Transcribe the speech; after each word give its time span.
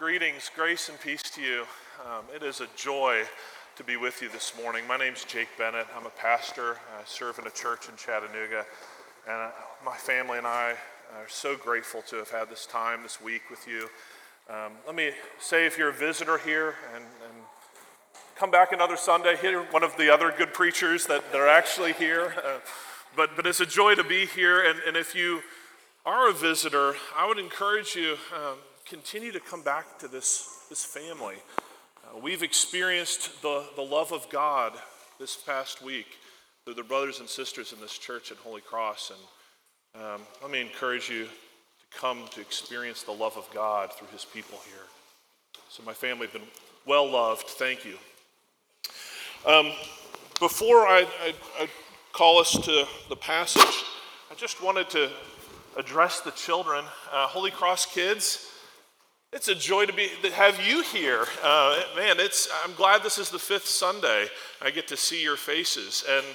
Greetings, 0.00 0.50
grace 0.56 0.88
and 0.88 0.98
peace 0.98 1.20
to 1.20 1.42
you. 1.42 1.66
Um, 2.06 2.24
it 2.34 2.42
is 2.42 2.62
a 2.62 2.66
joy 2.74 3.24
to 3.76 3.84
be 3.84 3.98
with 3.98 4.22
you 4.22 4.30
this 4.30 4.54
morning. 4.56 4.86
My 4.88 4.96
name 4.96 5.12
is 5.12 5.24
Jake 5.24 5.48
Bennett. 5.58 5.86
I'm 5.94 6.06
a 6.06 6.10
pastor. 6.18 6.78
I 6.98 7.02
serve 7.04 7.38
in 7.38 7.46
a 7.46 7.50
church 7.50 7.86
in 7.86 7.96
Chattanooga. 7.96 8.64
And 9.28 9.36
uh, 9.36 9.50
my 9.84 9.94
family 9.98 10.38
and 10.38 10.46
I 10.46 10.76
are 11.18 11.28
so 11.28 11.54
grateful 11.54 12.00
to 12.08 12.16
have 12.16 12.30
had 12.30 12.48
this 12.48 12.64
time 12.64 13.02
this 13.02 13.20
week 13.20 13.42
with 13.50 13.68
you. 13.68 13.90
Um, 14.48 14.72
let 14.86 14.94
me 14.94 15.10
say 15.38 15.66
if 15.66 15.76
you're 15.76 15.90
a 15.90 15.92
visitor 15.92 16.38
here 16.38 16.76
and, 16.94 17.04
and 17.04 17.34
come 18.36 18.50
back 18.50 18.72
another 18.72 18.96
Sunday, 18.96 19.36
hear 19.36 19.64
one 19.64 19.84
of 19.84 19.94
the 19.98 20.10
other 20.10 20.32
good 20.34 20.54
preachers 20.54 21.04
that, 21.08 21.30
that 21.30 21.38
are 21.38 21.46
actually 21.46 21.92
here. 21.92 22.32
Uh, 22.42 22.60
but, 23.14 23.36
but 23.36 23.46
it's 23.46 23.60
a 23.60 23.66
joy 23.66 23.94
to 23.96 24.04
be 24.04 24.24
here. 24.24 24.66
And, 24.66 24.80
and 24.86 24.96
if 24.96 25.14
you 25.14 25.42
are 26.06 26.30
a 26.30 26.32
visitor, 26.32 26.94
I 27.14 27.28
would 27.28 27.38
encourage 27.38 27.94
you 27.94 28.16
um, 28.34 28.56
continue 28.90 29.30
to 29.30 29.38
come 29.38 29.62
back 29.62 30.00
to 30.00 30.08
this, 30.08 30.64
this 30.68 30.84
family. 30.84 31.36
Uh, 32.04 32.18
we've 32.18 32.42
experienced 32.42 33.40
the, 33.40 33.64
the 33.76 33.82
love 33.82 34.12
of 34.12 34.28
God 34.30 34.72
this 35.20 35.36
past 35.36 35.80
week 35.80 36.18
through 36.64 36.74
the 36.74 36.82
brothers 36.82 37.20
and 37.20 37.28
sisters 37.28 37.72
in 37.72 37.80
this 37.80 37.96
church 37.96 38.32
at 38.32 38.38
Holy 38.38 38.60
Cross. 38.60 39.12
And 39.94 40.04
um, 40.04 40.20
let 40.42 40.50
me 40.50 40.60
encourage 40.60 41.08
you 41.08 41.26
to 41.26 41.98
come 42.00 42.24
to 42.32 42.40
experience 42.40 43.04
the 43.04 43.12
love 43.12 43.36
of 43.36 43.48
God 43.54 43.92
through 43.92 44.08
his 44.08 44.24
people 44.24 44.58
here. 44.66 44.86
So, 45.68 45.84
my 45.84 45.94
family 45.94 46.26
have 46.26 46.32
been 46.32 46.50
well 46.84 47.08
loved. 47.08 47.46
Thank 47.46 47.84
you. 47.84 47.94
Um, 49.46 49.70
before 50.40 50.88
I, 50.88 51.06
I, 51.22 51.34
I 51.60 51.68
call 52.12 52.40
us 52.40 52.50
to 52.50 52.88
the 53.08 53.16
passage, 53.16 53.84
I 54.32 54.34
just 54.34 54.60
wanted 54.60 54.90
to 54.90 55.10
address 55.78 56.22
the 56.22 56.32
children. 56.32 56.84
Uh, 57.12 57.28
Holy 57.28 57.52
Cross 57.52 57.86
kids, 57.86 58.49
it's 59.32 59.48
a 59.48 59.54
joy 59.54 59.86
to 59.86 59.92
be 59.92 60.08
to 60.22 60.30
have 60.32 60.60
you 60.66 60.82
here. 60.82 61.24
Uh, 61.42 61.80
man, 61.96 62.16
it's 62.18 62.48
I'm 62.64 62.74
glad 62.74 63.02
this 63.02 63.18
is 63.18 63.30
the 63.30 63.38
fifth 63.38 63.66
Sunday. 63.66 64.26
I 64.60 64.70
get 64.70 64.88
to 64.88 64.96
see 64.96 65.22
your 65.22 65.36
faces, 65.36 66.04
and 66.08 66.26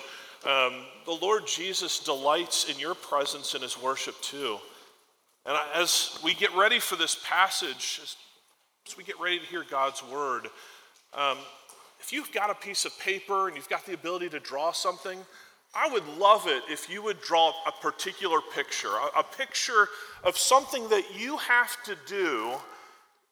um, 0.49 0.85
the 1.05 1.11
Lord 1.11 1.45
Jesus 1.45 1.99
delights 1.99 2.69
in 2.69 2.79
your 2.79 2.95
presence 2.95 3.53
and 3.53 3.63
His 3.63 3.81
worship 3.81 4.19
too. 4.21 4.59
And 5.45 5.57
as 5.73 6.17
we 6.23 6.33
get 6.33 6.55
ready 6.55 6.79
for 6.79 6.95
this 6.95 7.17
passage, 7.27 7.99
as 8.87 8.97
we 8.97 9.03
get 9.03 9.19
ready 9.19 9.39
to 9.39 9.45
hear 9.45 9.65
God's 9.69 10.01
word, 10.03 10.47
um, 11.13 11.37
if 11.99 12.13
you've 12.13 12.31
got 12.31 12.49
a 12.49 12.55
piece 12.55 12.85
of 12.85 12.97
paper 12.99 13.47
and 13.47 13.57
you've 13.57 13.69
got 13.69 13.85
the 13.85 13.93
ability 13.93 14.29
to 14.29 14.39
draw 14.39 14.71
something, 14.71 15.19
I 15.75 15.89
would 15.89 16.07
love 16.17 16.47
it 16.47 16.63
if 16.69 16.89
you 16.89 17.03
would 17.03 17.19
draw 17.21 17.51
a 17.67 17.71
particular 17.71 18.39
picture, 18.53 18.87
a, 18.87 19.19
a 19.19 19.23
picture 19.23 19.89
of 20.23 20.37
something 20.37 20.87
that 20.89 21.03
you 21.19 21.37
have 21.37 21.83
to 21.83 21.97
do 22.07 22.53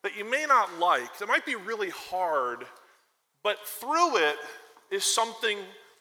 that 0.03 0.17
you 0.17 0.29
may 0.29 0.45
not 0.47 0.79
like, 0.79 1.17
that 1.17 1.27
might 1.27 1.45
be 1.45 1.55
really 1.55 1.89
hard, 1.89 2.65
but 3.43 3.57
through 3.65 4.17
it 4.17 4.35
is 4.91 5.03
something 5.03 5.57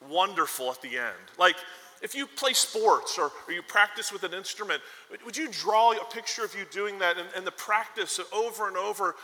wonderful 0.08 0.70
at 0.70 0.82
the 0.82 0.98
end. 0.98 1.16
Like 1.38 1.56
if 2.02 2.14
you 2.14 2.26
play 2.26 2.52
sports 2.52 3.16
or, 3.16 3.30
or 3.46 3.52
you 3.52 3.62
practice 3.62 4.12
with 4.12 4.24
an 4.24 4.34
instrument, 4.34 4.82
would 5.24 5.36
you 5.36 5.48
draw 5.48 5.92
a 5.92 6.04
picture 6.12 6.44
of 6.44 6.54
you 6.54 6.64
doing 6.70 6.98
that 6.98 7.16
and, 7.16 7.28
and 7.36 7.46
the 7.46 7.52
practice 7.52 8.20
over 8.32 8.68
and 8.68 8.76
over? 8.76 9.14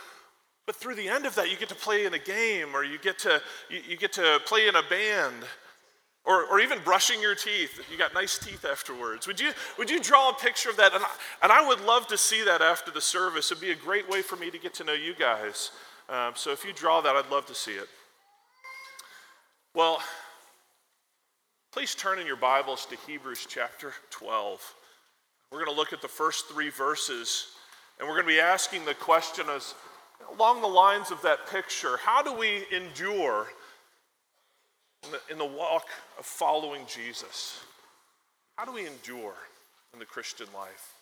But 0.65 0.75
through 0.75 0.95
the 0.95 1.09
end 1.09 1.25
of 1.25 1.35
that, 1.35 1.51
you 1.51 1.57
get 1.57 1.69
to 1.69 1.75
play 1.75 2.05
in 2.05 2.13
a 2.13 2.19
game 2.19 2.73
or 2.73 2.83
you 2.83 2.97
get 2.97 3.19
to, 3.19 3.41
you, 3.69 3.81
you 3.89 3.97
get 3.97 4.13
to 4.13 4.39
play 4.45 4.67
in 4.67 4.75
a 4.75 4.83
band. 4.83 5.43
Or, 6.25 6.45
or 6.45 6.59
even 6.59 6.79
brushing 6.83 7.21
your 7.21 7.33
teeth. 7.33 7.79
You 7.91 7.97
got 7.97 8.13
nice 8.13 8.37
teeth 8.37 8.65
afterwards. 8.65 9.25
Would 9.25 9.39
you, 9.39 9.51
would 9.77 9.89
you 9.89 9.99
draw 9.99 10.29
a 10.29 10.33
picture 10.33 10.69
of 10.69 10.77
that? 10.77 10.93
And 10.93 11.03
I, 11.03 11.09
and 11.43 11.51
I 11.51 11.65
would 11.65 11.81
love 11.81 12.07
to 12.07 12.17
see 12.17 12.43
that 12.43 12.61
after 12.61 12.91
the 12.91 13.01
service. 13.01 13.51
It'd 13.51 13.61
be 13.61 13.71
a 13.71 13.75
great 13.75 14.07
way 14.09 14.21
for 14.21 14.35
me 14.35 14.51
to 14.51 14.59
get 14.59 14.73
to 14.75 14.83
know 14.83 14.93
you 14.93 15.15
guys. 15.15 15.71
Um, 16.09 16.33
so 16.35 16.51
if 16.51 16.65
you 16.65 16.73
draw 16.73 17.01
that, 17.01 17.15
I'd 17.15 17.31
love 17.31 17.45
to 17.47 17.55
see 17.55 17.71
it. 17.71 17.87
Well, 19.75 20.01
please 21.71 21.95
turn 21.95 22.19
in 22.19 22.27
your 22.27 22.35
Bibles 22.35 22.85
to 22.87 22.97
Hebrews 23.07 23.45
chapter 23.47 23.93
12. 24.09 24.75
We're 25.51 25.63
going 25.63 25.71
to 25.71 25.77
look 25.77 25.93
at 25.93 26.01
the 26.01 26.07
first 26.07 26.47
three 26.47 26.69
verses, 26.69 27.47
and 27.99 28.07
we're 28.07 28.15
going 28.15 28.25
to 28.25 28.33
be 28.33 28.39
asking 28.39 28.85
the 28.85 28.95
question 28.95 29.45
as, 29.49 29.75
along 30.35 30.61
the 30.61 30.67
lines 30.67 31.11
of 31.11 31.21
that 31.21 31.47
picture 31.49 31.97
how 31.97 32.21
do 32.21 32.33
we 32.33 32.65
endure 32.71 33.47
in 35.03 35.11
the, 35.11 35.19
in 35.31 35.37
the 35.37 35.45
walk 35.45 35.87
of 36.17 36.25
following 36.25 36.81
Jesus? 36.87 37.61
How 38.57 38.65
do 38.65 38.73
we 38.73 38.85
endure 38.85 39.35
in 39.93 39.99
the 39.99 40.05
Christian 40.05 40.47
life? 40.53 40.93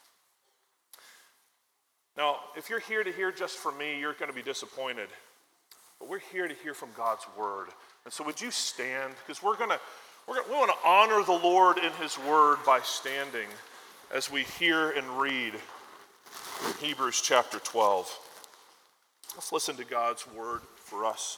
Now, 2.17 2.37
if 2.55 2.69
you're 2.69 2.79
here 2.79 3.03
to 3.03 3.11
hear 3.11 3.31
just 3.31 3.57
from 3.57 3.77
me, 3.77 3.99
you're 3.99 4.13
going 4.13 4.29
to 4.29 4.35
be 4.35 4.41
disappointed. 4.41 5.09
But 5.99 6.09
we're 6.09 6.19
here 6.31 6.47
to 6.47 6.53
hear 6.63 6.73
from 6.73 6.89
God's 6.95 7.25
word. 7.37 7.67
And 8.05 8.13
so, 8.13 8.23
would 8.23 8.41
you 8.41 8.51
stand? 8.51 9.13
Because 9.25 9.43
we're 9.43 9.57
going 9.57 9.69
to, 9.69 9.79
we're 10.27 10.35
going 10.35 10.45
to, 10.45 10.51
we 10.51 10.57
want 10.57 10.71
to 10.71 10.87
honor 10.87 11.23
the 11.23 11.47
Lord 11.47 11.77
in 11.77 11.91
his 11.93 12.17
word 12.19 12.57
by 12.65 12.79
standing 12.81 13.47
as 14.13 14.31
we 14.31 14.43
hear 14.43 14.91
and 14.91 15.05
read 15.19 15.53
Hebrews 16.79 17.21
chapter 17.21 17.59
12. 17.59 18.19
Let's 19.35 19.51
listen 19.51 19.75
to 19.77 19.85
God's 19.85 20.25
word 20.27 20.61
for 20.75 21.05
us. 21.05 21.37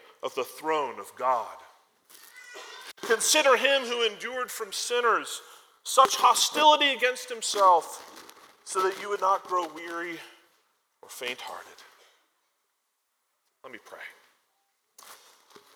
of 0.23 0.35
the 0.35 0.43
throne 0.43 0.99
of 0.99 1.11
God. 1.17 1.47
Consider 3.01 3.57
him 3.57 3.83
who 3.83 4.05
endured 4.05 4.51
from 4.51 4.71
sinners 4.71 5.41
such 5.83 6.15
hostility 6.15 6.89
against 6.89 7.29
himself, 7.29 8.07
so 8.63 8.83
that 8.83 9.01
you 9.01 9.09
would 9.09 9.21
not 9.21 9.43
grow 9.47 9.67
weary 9.73 10.19
or 11.01 11.09
faint 11.09 11.41
hearted. 11.41 11.67
Let 13.63 13.73
me 13.73 13.79
pray. 13.83 13.99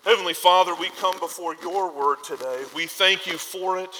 Heavenly 0.04 0.36
Father, 0.36 0.76
we 0.76 0.90
come 0.90 1.20
before 1.20 1.56
your 1.64 1.92
word 1.92 2.18
today. 2.24 2.64
We 2.76 2.86
thank 2.86 3.26
you 3.26 3.38
for 3.38 3.80
it. 3.80 3.96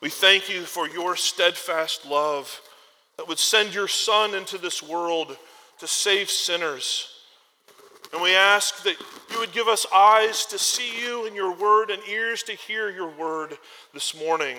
We 0.00 0.08
thank 0.08 0.48
you 0.48 0.62
for 0.62 0.88
your 0.88 1.16
steadfast 1.16 2.06
love 2.06 2.60
that 3.16 3.26
would 3.26 3.40
send 3.40 3.74
your 3.74 3.88
Son 3.88 4.34
into 4.34 4.58
this 4.58 4.80
world 4.80 5.36
to 5.80 5.88
save 5.88 6.30
sinners 6.30 7.17
and 8.12 8.22
we 8.22 8.34
ask 8.34 8.82
that 8.84 8.96
you 9.30 9.38
would 9.38 9.52
give 9.52 9.68
us 9.68 9.86
eyes 9.94 10.46
to 10.46 10.58
see 10.58 11.02
you 11.02 11.26
in 11.26 11.34
your 11.34 11.54
word 11.54 11.90
and 11.90 12.02
ears 12.08 12.42
to 12.44 12.52
hear 12.52 12.90
your 12.90 13.10
word 13.10 13.58
this 13.92 14.18
morning. 14.18 14.58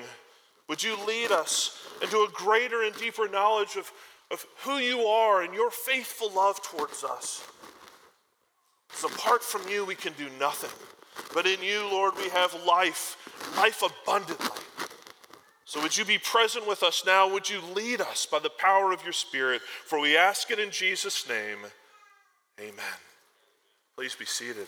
Would 0.68 0.84
you 0.84 0.96
lead 1.08 1.32
us 1.32 1.84
into 2.02 2.18
a 2.18 2.30
greater 2.32 2.84
and 2.84 2.96
deeper 2.96 3.28
knowledge 3.28 3.76
of, 3.76 3.92
of 4.30 4.46
who 4.64 4.78
you 4.78 5.02
are 5.02 5.42
and 5.42 5.54
your 5.54 5.72
faithful 5.72 6.32
love 6.32 6.62
towards 6.62 7.04
us? 7.04 7.48
Because 8.88 9.12
apart 9.12 9.44
from 9.44 9.68
you, 9.68 9.84
we 9.84 9.96
can 9.96 10.14
do 10.14 10.28
nothing. 10.40 10.70
But 11.34 11.48
in 11.48 11.62
you, 11.64 11.88
Lord, 11.92 12.14
we 12.18 12.30
have 12.30 12.56
life, 12.66 13.18
life 13.58 13.82
abundantly. 13.82 14.62
So 15.66 15.82
would 15.82 15.98
you 15.98 16.06
be 16.06 16.18
present 16.18 16.68
with 16.68 16.82
us 16.82 17.04
now? 17.06 17.32
Would 17.32 17.50
you 17.50 17.62
lead 17.76 18.02
us 18.02 18.26
by 18.26 18.40
the 18.40 18.50
power 18.50 18.92
of 18.92 19.04
your 19.04 19.14
Spirit? 19.14 19.62
For 19.62 20.00
we 20.00 20.18
ask 20.18 20.50
it 20.50 20.60
in 20.60 20.72
Jesus' 20.72 21.28
name. 21.28 21.60
Amen. 22.60 23.09
Please 24.00 24.16
be 24.16 24.24
seated. 24.24 24.66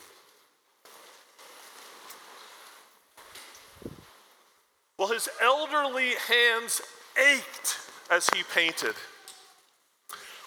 Well, 4.98 5.08
his 5.08 5.30
elderly 5.42 6.16
hands 6.28 6.82
ached 7.18 7.78
as 8.10 8.30
he 8.36 8.44
painted. 8.54 8.94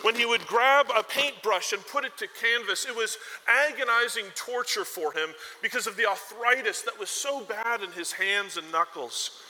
When 0.03 0.15
he 0.15 0.27
would 0.27 0.47
grab 0.47 0.89
a 0.95 1.03
paintbrush 1.03 1.73
and 1.73 1.81
put 1.87 2.05
it 2.05 2.19
to 2.19 2.29
canvas, 2.39 2.85
it 2.85 2.95
was 2.95 3.17
agonizing 3.49 4.27
torture 4.35 4.85
for 4.85 5.15
him 5.15 5.31
because 5.63 5.87
of 5.87 5.97
the 5.97 6.05
arthritis 6.05 6.83
that 6.83 7.01
was 7.01 7.09
so 7.09 7.41
bad 7.41 7.83
in 7.83 7.91
his 7.93 8.13
hands 8.13 8.59
and 8.59 8.71
knuckles. 8.71 9.41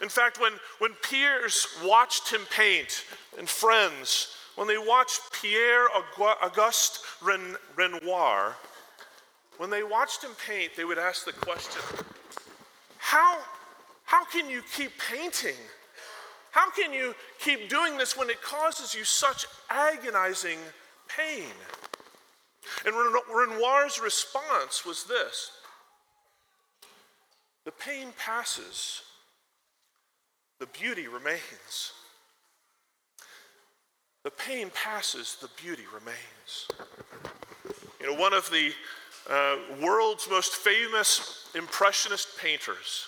In 0.00 0.08
fact, 0.08 0.40
when, 0.40 0.54
when 0.78 0.92
peers 1.02 1.66
watched 1.84 2.32
him 2.32 2.40
paint 2.50 3.04
and 3.36 3.46
friends, 3.46 4.34
when 4.56 4.68
they 4.68 4.78
watched 4.78 5.20
Pierre 5.32 5.86
Auguste 6.42 7.00
Renoir, 7.76 8.56
when 9.58 9.70
they 9.70 9.82
watched 9.82 10.22
him 10.22 10.32
paint, 10.46 10.72
they 10.76 10.84
would 10.84 10.98
ask 10.98 11.24
the 11.24 11.32
question 11.32 11.82
how, 12.98 13.38
how 14.04 14.24
can 14.24 14.48
you 14.48 14.62
keep 14.74 14.92
painting? 14.98 15.56
how 16.54 16.70
can 16.70 16.92
you 16.92 17.16
keep 17.40 17.68
doing 17.68 17.98
this 17.98 18.16
when 18.16 18.30
it 18.30 18.40
causes 18.40 18.94
you 18.94 19.02
such 19.02 19.44
agonizing 19.68 20.58
pain? 21.08 21.50
And 22.86 22.94
Renoir's 22.94 24.00
response 24.00 24.86
was 24.86 25.02
this 25.04 25.50
The 27.64 27.72
pain 27.72 28.12
passes, 28.16 29.02
the 30.60 30.66
beauty 30.66 31.08
remains. 31.08 31.92
The 34.24 34.30
pain 34.30 34.70
passes, 34.74 35.36
the 35.40 35.50
beauty 35.62 35.84
remains. 35.94 36.68
You 38.00 38.06
know, 38.06 38.20
one 38.20 38.32
of 38.32 38.50
the 38.50 38.72
uh, 39.30 39.56
world's 39.80 40.28
most 40.28 40.56
famous 40.56 41.50
Impressionist 41.54 42.36
painters, 42.38 43.06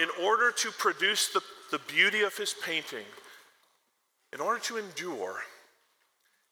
in 0.00 0.08
order 0.24 0.50
to 0.50 0.70
produce 0.72 1.28
the, 1.28 1.40
the 1.70 1.78
beauty 1.86 2.22
of 2.22 2.36
his 2.36 2.52
painting, 2.52 3.04
in 4.32 4.40
order 4.40 4.58
to 4.64 4.76
endure, 4.76 5.36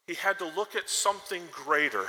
he 0.07 0.13
had 0.13 0.39
to 0.39 0.45
look 0.55 0.75
at 0.75 0.89
something 0.89 1.41
greater 1.51 2.05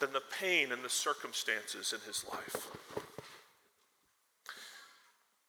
than 0.00 0.10
the 0.14 0.22
pain 0.40 0.72
and 0.72 0.82
the 0.82 0.88
circumstances 0.88 1.92
in 1.92 2.00
his 2.06 2.24
life. 2.32 2.68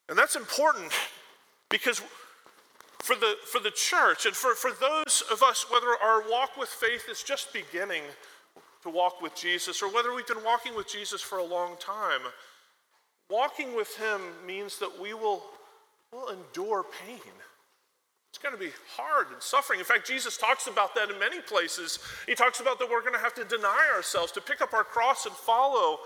And 0.10 0.18
that's 0.18 0.36
important 0.36 0.92
because 1.70 2.02
for 3.10 3.16
the, 3.16 3.38
for 3.44 3.60
the 3.60 3.72
church 3.72 4.28
and 4.28 4.36
for, 4.36 4.54
for 4.54 4.70
those 4.70 5.24
of 5.32 5.42
us, 5.42 5.66
whether 5.72 5.88
our 6.00 6.30
walk 6.30 6.56
with 6.58 6.70
faith 6.70 7.10
is 7.10 7.24
just 7.24 7.52
beginning 7.52 8.04
to 8.84 8.90
walk 8.92 9.20
with 9.20 9.34
Jesus 9.34 9.82
or 9.82 9.92
whether 9.92 10.14
we've 10.14 10.28
been 10.28 10.44
walking 10.46 10.76
with 10.76 10.88
Jesus 10.88 11.20
for 11.20 11.40
a 11.40 11.44
long 11.44 11.76
time, 11.80 12.22
walking 13.28 13.76
with 13.76 13.98
him 13.98 14.22
means 14.46 14.78
that 14.78 15.02
we 15.02 15.16
will 15.16 15.42
will 16.12 16.30
endure 16.30 16.86
pain. 17.08 17.34
It's 18.30 18.38
going 18.38 18.54
to 18.54 18.60
be 18.62 18.72
hard 18.96 19.32
and 19.34 19.42
suffering. 19.42 19.80
In 19.80 19.86
fact, 19.86 20.06
Jesus 20.06 20.38
talks 20.38 20.68
about 20.68 20.94
that 20.94 21.10
in 21.10 21.18
many 21.18 21.40
places. 21.40 21.98
He 22.28 22.36
talks 22.36 22.60
about 22.60 22.78
that 22.78 22.90
we're 22.90 23.02
going 23.02 23.14
to 23.14 23.20
have 23.20 23.34
to 23.36 23.44
deny 23.44 23.90
ourselves, 23.96 24.32
to 24.34 24.42
pick 24.42 24.62
up 24.62 24.74
our 24.74 24.84
cross 24.84 25.26
and 25.26 25.34
follow, 25.36 25.98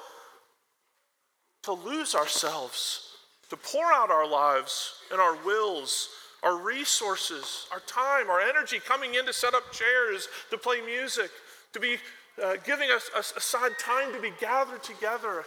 to 1.64 1.74
lose 1.74 2.16
ourselves, 2.16 3.18
to 3.50 3.58
pour 3.58 3.92
out 3.92 4.10
our 4.10 4.28
lives 4.28 5.02
and 5.12 5.20
our 5.20 5.36
wills, 5.46 6.10
our 6.44 6.58
resources, 6.58 7.68
our 7.72 7.80
time, 7.82 8.30
our 8.30 8.42
energy 8.42 8.80
coming 8.80 9.16
in 9.16 9.26
to 9.26 9.34
set 9.34 9.54
up 9.54 9.72
chairs, 9.72 10.28
to 10.52 10.58
play 10.58 10.82
music, 10.82 11.32
to 11.72 11.80
be 11.80 11.98
uh, 12.44 12.56
giving 12.66 12.90
us, 12.92 13.10
us 13.16 13.34
aside 13.38 13.72
time 13.80 14.14
to 14.14 14.20
be 14.20 14.32
gathered 14.40 14.84
together. 14.84 15.46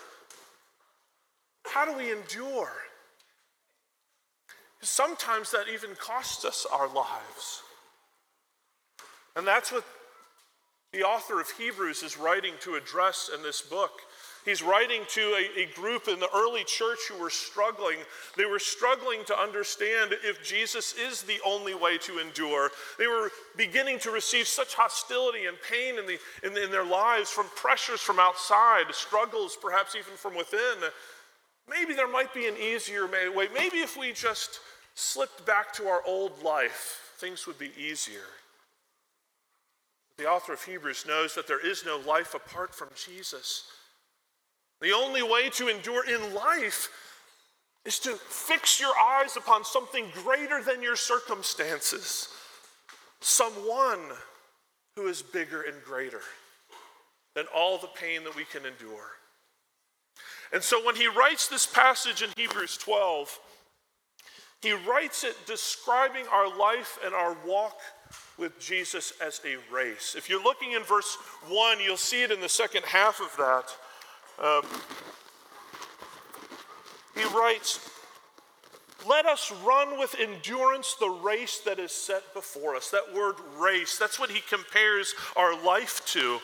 How 1.67 1.85
do 1.85 1.97
we 1.97 2.13
endure? 2.13 2.73
Sometimes 4.81 5.51
that 5.51 5.67
even 5.73 5.91
costs 5.97 6.45
us 6.45 6.67
our 6.73 6.87
lives. 6.89 7.63
And 9.35 9.47
that's 9.47 9.73
what 9.73 9.85
the 10.93 11.03
author 11.03 11.41
of 11.41 11.51
Hebrews 11.51 12.03
is 12.03 12.17
writing 12.17 12.55
to 12.61 12.77
address 12.77 13.31
in 13.35 13.43
this 13.43 13.61
book. 13.61 14.01
He's 14.47 14.63
writing 14.63 15.03
to 15.09 15.21
a, 15.21 15.63
a, 15.63 15.67
group 15.75 16.07
in 16.07 16.21
the 16.21 16.31
early 16.33 16.63
church 16.63 17.01
who 17.11 17.21
were 17.21 17.31
struggling. 17.31 17.99
They 18.37 18.45
were 18.45 18.61
struggling 18.61 19.25
to 19.25 19.37
understand 19.37 20.15
if 20.23 20.41
Jesus 20.41 20.95
is 20.95 21.23
the 21.23 21.41
only 21.45 21.75
way 21.75 21.99
to 21.99 22.21
endure. 22.21 22.71
They 22.97 23.09
were 23.09 23.33
beginning 23.57 23.99
to 24.01 24.13
receive 24.13 24.47
such 24.47 24.75
hostility 24.75 25.47
and 25.47 25.57
pain 25.69 25.99
in, 25.99 26.07
the, 26.07 26.19
in, 26.45 26.57
in 26.57 26.71
their 26.71 26.85
lives 26.85 27.29
from 27.29 27.47
pressures 27.57 28.01
from 28.01 28.21
outside, 28.21 28.85
struggles 28.93 29.59
perhaps 29.61 29.97
even 29.97 30.17
from 30.17 30.37
within. 30.37 30.91
Maybe 31.69 31.93
there 31.93 32.07
might 32.07 32.33
be 32.33 32.47
an 32.47 32.57
easier 32.57 33.09
way. 33.09 33.49
Maybe 33.53 33.79
if 33.79 33.99
we 33.99 34.13
just 34.13 34.61
slipped 34.95 35.45
back 35.45 35.73
to 35.75 35.89
our 35.89 36.03
old 36.07 36.41
life, 36.45 37.15
things 37.19 37.49
would 37.49 37.59
be 37.59 37.73
easier. 37.77 38.29
The 40.19 40.31
author 40.31 40.53
of 40.53 40.63
Hebrews 40.63 41.05
knows 41.07 41.35
that 41.35 41.49
there 41.49 41.65
is 41.65 41.85
no 41.85 42.01
life 42.07 42.35
apart 42.35 42.73
from 42.73 42.91
Jesus. 42.95 43.65
The 44.81 44.93
only 44.93 45.23
way 45.23 45.49
to 45.51 45.69
endure 45.69 46.05
in 46.09 46.35
life 46.35 46.91
is 47.85 47.99
to 48.01 48.11
fix 48.15 48.81
your 48.81 48.93
eyes 48.99 49.37
upon 49.37 49.65
something 49.65 50.07
greater 50.13 50.63
than 50.63 50.83
your 50.83 50.97
circumstances, 50.97 52.29
someone 53.21 54.01
who 54.97 55.07
is 55.07 55.23
bigger 55.23 55.63
and 55.63 55.83
greater 55.85 56.21
than 57.35 57.47
all 57.55 57.79
the 57.79 57.87
pain 57.89 58.25
that 58.25 58.35
we 58.35 58.45
can 58.45 58.67
endure. 58.67 59.13
And 60.53 60.63
so 60.63 60.85
when 60.85 60.97
he 60.97 61.07
writes 61.07 61.49
this 61.49 61.67
passage 61.67 62.23
in 62.23 62.31
Hebrews 62.37 62.77
12, 62.79 63.39
he 64.63 64.73
writes 64.73 65.23
it 65.23 65.37
describing 65.47 66.25
our 66.33 66.49
life 66.59 66.99
and 67.05 67.15
our 67.15 67.37
walk 67.47 67.79
with 68.39 68.59
Jesus 68.59 69.13
as 69.25 69.41
a 69.45 69.57
race. 69.73 70.15
If 70.17 70.29
you're 70.29 70.43
looking 70.43 70.73
in 70.73 70.83
verse 70.83 71.17
1, 71.49 71.81
you'll 71.81 71.97
see 71.97 72.23
it 72.23 72.31
in 72.31 72.41
the 72.41 72.49
second 72.49 72.85
half 72.85 73.21
of 73.21 73.35
that. 73.37 73.65
Um, 74.43 74.63
he 77.15 77.25
writes, 77.37 77.91
Let 79.09 79.27
us 79.27 79.53
run 79.65 79.99
with 79.99 80.15
endurance 80.21 80.97
the 81.01 81.09
race 81.09 81.59
that 81.61 81.79
is 81.79 81.93
set 81.93 82.35
before 82.35 82.77
us. 82.77 82.91
That 82.91 83.15
word 83.15 83.37
race, 83.59 83.99
that's 83.99 84.19
what 84.19 84.31
he 84.31 84.41
compares 84.41 85.15
our 85.37 85.63
life 85.65 86.05
to. 86.07 86.39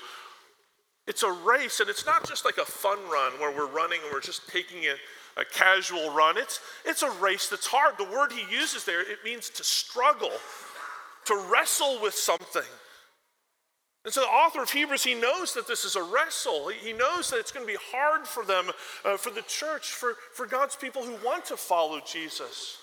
It's 1.07 1.23
a 1.23 1.33
race, 1.33 1.81
and 1.81 1.91
it's 1.91 2.07
not 2.07 2.27
just 2.27 2.45
like 2.45 2.59
a 2.59 2.65
fun 2.65 2.99
run 3.11 3.33
where 3.41 3.51
we're 3.51 3.67
running 3.67 4.01
and 4.05 4.13
we're 4.13 4.21
just 4.21 4.49
taking 4.49 4.85
a 5.37 5.45
casual 5.45 6.11
run. 6.15 6.39
It's, 6.39 6.61
it's 6.85 7.03
a 7.03 7.11
race 7.11 7.49
that's 7.49 7.67
hard. 7.67 7.99
The 7.99 8.05
word 8.05 8.33
he 8.33 8.45
uses 8.55 8.85
there, 8.85 9.01
it 9.01 9.19
means 9.25 9.51
to 9.51 9.65
struggle, 9.65 10.33
to 11.27 11.47
wrestle 11.51 12.01
with 12.01 12.15
something. 12.15 12.63
And 14.05 14.13
so 14.13 14.21
the 14.21 14.27
author 14.27 14.63
of 14.63 14.71
Hebrews, 14.71 15.05
he 15.05 15.15
knows 15.15 15.55
that 15.55 15.69
this 15.69 15.85
is 15.85 15.95
a 15.95 16.03
wrestle. 16.03 16.69
He 16.69 16.93
knows 16.93 17.31
that 17.31 17.39
it's 17.39 17.53
going 17.53 17.67
to 17.67 17.73
be 17.73 17.79
hard 17.93 18.27
for 18.27 18.45
them, 18.45 18.71
uh, 19.05 19.17
for 19.17 19.31
the 19.31 19.43
church, 19.43 19.91
for, 19.91 20.15
for 20.35 20.45
God's 20.45 20.75
people 20.75 21.05
who 21.05 21.15
want 21.25 21.45
to 21.47 21.57
follow 21.57 22.01
Jesus. 22.05 22.79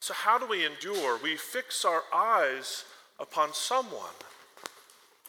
So, 0.00 0.12
how 0.12 0.36
do 0.36 0.46
we 0.46 0.66
endure? 0.66 1.18
We 1.22 1.36
fix 1.36 1.84
our 1.84 2.02
eyes 2.12 2.84
upon 3.20 3.54
someone. 3.54 4.12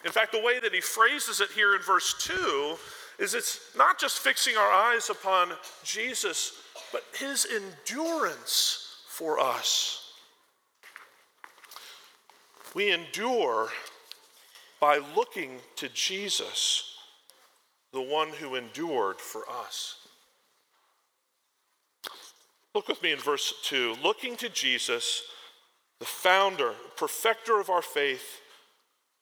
In 0.04 0.12
fact, 0.12 0.32
the 0.32 0.42
way 0.42 0.60
that 0.60 0.74
he 0.74 0.82
phrases 0.82 1.42
it 1.42 1.50
here 1.52 1.76
in 1.76 1.82
verse 1.82 2.16
2 2.20 2.76
is 3.20 3.34
it's 3.34 3.60
not 3.78 4.00
just 4.00 4.20
fixing 4.20 4.58
our 4.58 4.72
eyes 4.72 5.10
upon 5.10 5.52
Jesus, 5.84 6.54
but 6.92 7.04
his 7.18 7.48
endurance 7.54 8.98
for 9.08 9.40
us. 9.40 10.05
We 12.76 12.92
endure 12.92 13.70
by 14.82 15.00
looking 15.16 15.60
to 15.78 15.88
Jesus, 15.88 16.98
the 17.94 18.02
one 18.02 18.28
who 18.28 18.56
endured 18.56 19.20
for 19.22 19.44
us. 19.50 19.96
Look 22.76 22.90
with 22.90 23.02
me 23.02 23.14
in 23.14 23.20
verse 23.20 23.54
2. 23.64 23.96
Looking 24.04 24.36
to 24.36 24.50
Jesus, 24.50 25.24
the 26.02 26.06
founder, 26.06 26.74
perfecter 26.98 27.62
of 27.62 27.70
our 27.70 27.82
faith, 27.82 28.42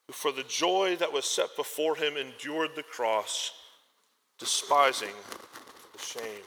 who 0.07 0.13
for 0.13 0.31
the 0.31 0.43
joy 0.43 0.95
that 0.95 1.13
was 1.13 1.25
set 1.25 1.55
before 1.55 1.95
him 1.95 2.17
endured 2.17 2.71
the 2.75 2.81
cross 2.81 3.51
despising 4.39 5.13
the 5.93 5.99
shame. 5.99 6.43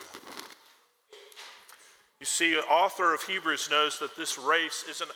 You 2.19 2.27
see, 2.27 2.55
the 2.55 2.65
author 2.65 3.15
of 3.15 3.23
Hebrews 3.23 3.69
knows 3.71 4.01
that 4.01 4.17
this 4.17 4.37
race 4.37 4.85
isn't 4.91 5.11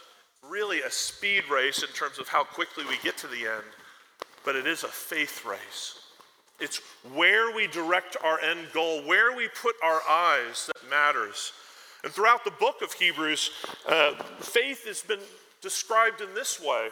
really 0.50 0.82
a 0.82 0.90
speed 0.90 1.44
race 1.48 1.82
in 1.82 1.88
terms 1.90 2.18
of 2.18 2.28
how 2.28 2.42
quickly 2.42 2.84
we 2.86 2.98
get 3.02 3.16
to 3.18 3.28
the 3.28 3.46
end, 3.46 3.64
but 4.44 4.56
it 4.56 4.66
is 4.66 4.82
a 4.82 4.88
faith 4.88 5.44
race. 5.46 6.00
It's 6.58 6.80
where 7.14 7.54
we 7.54 7.68
direct 7.68 8.16
our 8.22 8.40
end 8.40 8.66
goal, 8.74 9.02
where 9.06 9.34
we 9.34 9.48
put 9.48 9.74
our 9.82 10.00
eyes 10.08 10.66
that 10.66 10.90
matters. 10.90 11.52
And 12.02 12.12
throughout 12.12 12.44
the 12.44 12.50
book 12.50 12.82
of 12.82 12.92
Hebrews, 12.92 13.50
uh, 13.88 14.14
faith 14.40 14.86
has 14.86 15.02
been 15.02 15.20
described 15.62 16.20
in 16.20 16.34
this 16.34 16.60
way 16.60 16.88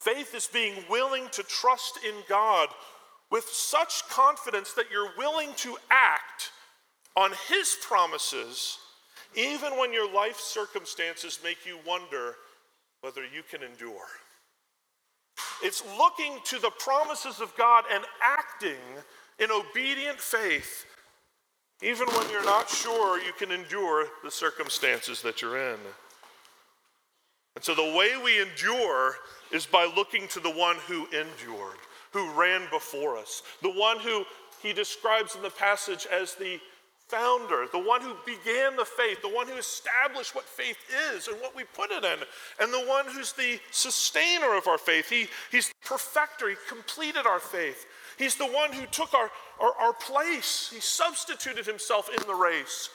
faith 0.00 0.34
is 0.34 0.46
being 0.46 0.74
willing 0.88 1.28
to 1.32 1.42
trust 1.42 1.98
in 2.06 2.14
God 2.28 2.68
with 3.30 3.44
such 3.44 4.08
confidence 4.08 4.72
that 4.74 4.86
you're 4.90 5.10
willing 5.18 5.50
to 5.56 5.76
act 5.90 6.52
on 7.16 7.32
His 7.48 7.76
promises, 7.82 8.78
even 9.34 9.78
when 9.78 9.92
your 9.92 10.12
life 10.12 10.38
circumstances 10.38 11.40
make 11.42 11.66
you 11.66 11.78
wonder 11.86 12.36
whether 13.00 13.22
you 13.22 13.42
can 13.50 13.62
endure. 13.62 14.06
It's 15.62 15.82
looking 15.98 16.38
to 16.44 16.58
the 16.58 16.70
promises 16.78 17.40
of 17.40 17.54
God 17.56 17.84
and 17.92 18.04
acting 18.22 18.82
in 19.38 19.50
obedient 19.50 20.18
faith, 20.18 20.86
even 21.82 22.06
when 22.08 22.28
you're 22.30 22.44
not 22.44 22.68
sure 22.68 23.20
you 23.20 23.32
can 23.38 23.50
endure 23.50 24.06
the 24.24 24.30
circumstances 24.30 25.20
that 25.22 25.42
you're 25.42 25.72
in. 25.72 25.78
And 27.54 27.64
so 27.64 27.74
the 27.74 27.96
way 27.96 28.12
we 28.22 28.40
endure 28.40 29.16
is 29.52 29.66
by 29.66 29.90
looking 29.96 30.28
to 30.28 30.40
the 30.40 30.50
one 30.50 30.76
who 30.86 31.06
endured 31.06 31.78
who 32.16 32.32
ran 32.32 32.62
before 32.70 33.18
us, 33.18 33.42
the 33.60 33.70
one 33.70 34.00
who 34.00 34.24
he 34.62 34.72
describes 34.72 35.36
in 35.36 35.42
the 35.42 35.50
passage 35.50 36.06
as 36.10 36.34
the 36.34 36.58
founder, 37.08 37.66
the 37.70 37.78
one 37.78 38.00
who 38.00 38.14
began 38.24 38.76
the 38.76 38.84
faith, 38.84 39.22
the 39.22 39.28
one 39.28 39.46
who 39.46 39.54
established 39.54 40.34
what 40.34 40.44
faith 40.44 40.78
is 41.14 41.28
and 41.28 41.40
what 41.40 41.54
we 41.54 41.64
put 41.64 41.90
it 41.90 42.04
in, 42.04 42.18
and 42.60 42.72
the 42.72 42.88
one 42.88 43.06
who's 43.06 43.32
the 43.32 43.60
sustainer 43.70 44.56
of 44.56 44.66
our 44.66 44.78
faith. 44.78 45.08
He, 45.08 45.28
he's 45.50 45.68
the 45.68 45.74
perfecter, 45.84 46.48
He 46.48 46.56
completed 46.68 47.26
our 47.26 47.40
faith. 47.40 47.86
He's 48.18 48.34
the 48.34 48.46
one 48.46 48.72
who 48.72 48.86
took 48.86 49.14
our, 49.14 49.30
our, 49.60 49.72
our 49.78 49.92
place, 49.92 50.70
He 50.72 50.80
substituted 50.80 51.66
Himself 51.66 52.08
in 52.08 52.26
the 52.26 52.34
race 52.34 52.90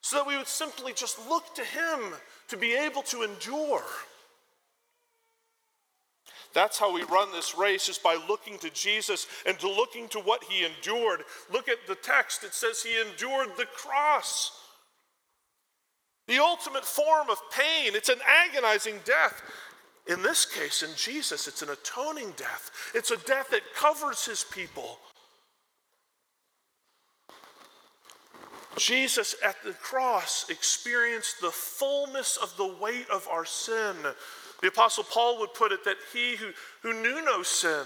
so 0.00 0.16
that 0.16 0.26
we 0.26 0.36
would 0.36 0.46
simply 0.46 0.92
just 0.92 1.18
look 1.28 1.54
to 1.54 1.64
Him 1.64 2.00
to 2.48 2.56
be 2.56 2.74
able 2.74 3.02
to 3.02 3.22
endure. 3.22 3.82
That's 6.54 6.78
how 6.78 6.92
we 6.92 7.02
run 7.02 7.32
this 7.32 7.58
race 7.58 7.88
is 7.88 7.98
by 7.98 8.16
looking 8.28 8.58
to 8.58 8.70
Jesus 8.70 9.26
and 9.44 9.58
to 9.58 9.68
looking 9.68 10.08
to 10.08 10.20
what 10.20 10.44
he 10.44 10.64
endured. 10.64 11.24
Look 11.52 11.68
at 11.68 11.86
the 11.88 11.96
text. 11.96 12.44
It 12.44 12.54
says 12.54 12.82
he 12.82 13.00
endured 13.00 13.56
the 13.56 13.66
cross. 13.66 14.52
The 16.28 16.38
ultimate 16.38 16.84
form 16.84 17.28
of 17.28 17.38
pain. 17.50 17.94
It's 17.94 18.08
an 18.08 18.20
agonizing 18.26 19.00
death. 19.04 19.42
In 20.06 20.22
this 20.22 20.46
case, 20.46 20.82
in 20.82 20.90
Jesus, 20.96 21.48
it's 21.48 21.62
an 21.62 21.70
atoning 21.70 22.32
death. 22.36 22.70
It's 22.94 23.10
a 23.10 23.16
death 23.16 23.50
that 23.50 23.74
covers 23.74 24.24
his 24.24 24.44
people. 24.44 24.98
Jesus 28.76 29.34
at 29.44 29.56
the 29.64 29.72
cross 29.72 30.46
experienced 30.50 31.40
the 31.40 31.50
fullness 31.50 32.36
of 32.36 32.56
the 32.56 32.74
weight 32.80 33.08
of 33.08 33.26
our 33.28 33.44
sin. 33.44 33.96
The 34.64 34.70
Apostle 34.70 35.04
Paul 35.04 35.40
would 35.40 35.52
put 35.52 35.72
it 35.72 35.84
that 35.84 35.98
he 36.10 36.36
who, 36.36 36.46
who 36.80 36.94
knew 37.02 37.22
no 37.22 37.42
sin, 37.42 37.84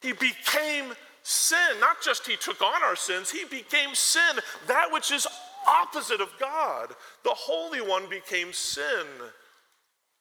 he 0.00 0.12
became 0.12 0.94
sin. 1.24 1.80
Not 1.80 2.00
just 2.00 2.28
he 2.28 2.36
took 2.36 2.62
on 2.62 2.80
our 2.84 2.94
sins, 2.94 3.28
he 3.28 3.44
became 3.44 3.92
sin, 3.92 4.38
that 4.68 4.92
which 4.92 5.10
is 5.10 5.26
opposite 5.66 6.20
of 6.20 6.28
God. 6.38 6.90
The 7.24 7.34
Holy 7.34 7.80
One 7.80 8.08
became 8.08 8.52
sin. 8.52 9.04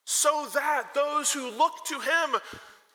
So 0.05 0.48
that 0.55 0.95
those 0.95 1.31
who 1.31 1.51
look 1.51 1.86
to 1.86 2.00
him 2.00 2.41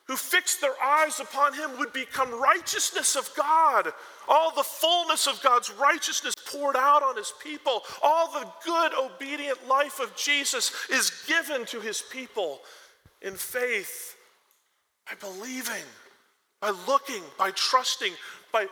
who 0.09 0.17
fixed 0.17 0.61
their 0.61 0.75
eyes 0.83 1.21
upon 1.21 1.53
him 1.53 1.79
would 1.79 1.93
become 1.93 2.41
righteousness 2.41 3.15
of 3.15 3.31
God. 3.37 3.93
All 4.27 4.51
the 4.55 4.63
fullness 4.63 5.27
of 5.27 5.41
God's 5.43 5.71
righteousness 5.71 6.35
poured 6.47 6.77
out 6.77 7.03
on 7.03 7.17
his 7.17 7.33
people. 7.43 7.83
All 8.03 8.33
the 8.33 8.51
good, 8.65 8.93
obedient 8.95 9.69
life 9.69 10.01
of 10.01 10.17
Jesus 10.17 10.73
is 10.91 11.23
given 11.27 11.67
to 11.67 11.81
his 11.81 12.03
people 12.03 12.61
in 13.21 13.35
faith, 13.35 14.17
by 15.07 15.15
believing, 15.21 15.85
by 16.61 16.71
looking, 16.87 17.23
by 17.39 17.51
trusting, 17.51 18.13
by 18.51 18.67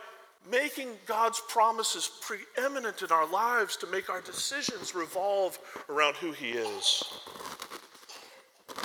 making 0.49 0.89
God's 1.05 1.41
promises 1.47 2.09
preeminent 2.21 3.01
in 3.01 3.11
our 3.11 3.29
lives 3.29 3.75
to 3.77 3.87
make 3.87 4.09
our 4.09 4.21
decisions 4.21 4.95
revolve 4.95 5.59
around 5.89 6.15
who 6.15 6.31
he 6.31 6.51
is. 6.51 7.03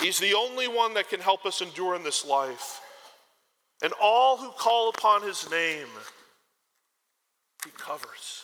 He's 0.03 0.19
the 0.19 0.33
only 0.33 0.67
one 0.67 0.95
that 0.95 1.07
can 1.07 1.21
help 1.21 1.45
us 1.45 1.61
endure 1.61 1.95
in 1.95 2.03
this 2.03 2.25
life. 2.25 2.81
And 3.81 3.93
all 4.01 4.35
who 4.35 4.49
call 4.49 4.89
upon 4.89 5.23
his 5.23 5.49
name, 5.49 5.87
he 7.63 7.71
covers, 7.77 8.43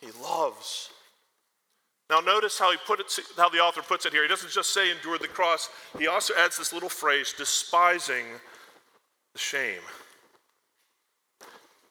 he 0.00 0.08
loves. 0.20 0.90
Now, 2.10 2.18
notice 2.18 2.58
how 2.58 2.72
he 2.72 2.76
put 2.88 2.98
it, 2.98 3.06
how 3.36 3.48
the 3.48 3.58
author 3.58 3.82
puts 3.82 4.04
it 4.04 4.12
here. 4.12 4.22
He 4.22 4.28
doesn't 4.28 4.50
just 4.50 4.74
say 4.74 4.90
endure 4.90 5.16
the 5.16 5.28
cross, 5.28 5.70
he 5.96 6.08
also 6.08 6.34
adds 6.36 6.58
this 6.58 6.72
little 6.72 6.88
phrase 6.88 7.32
despising 7.38 8.24
the 9.32 9.38
shame. 9.38 9.82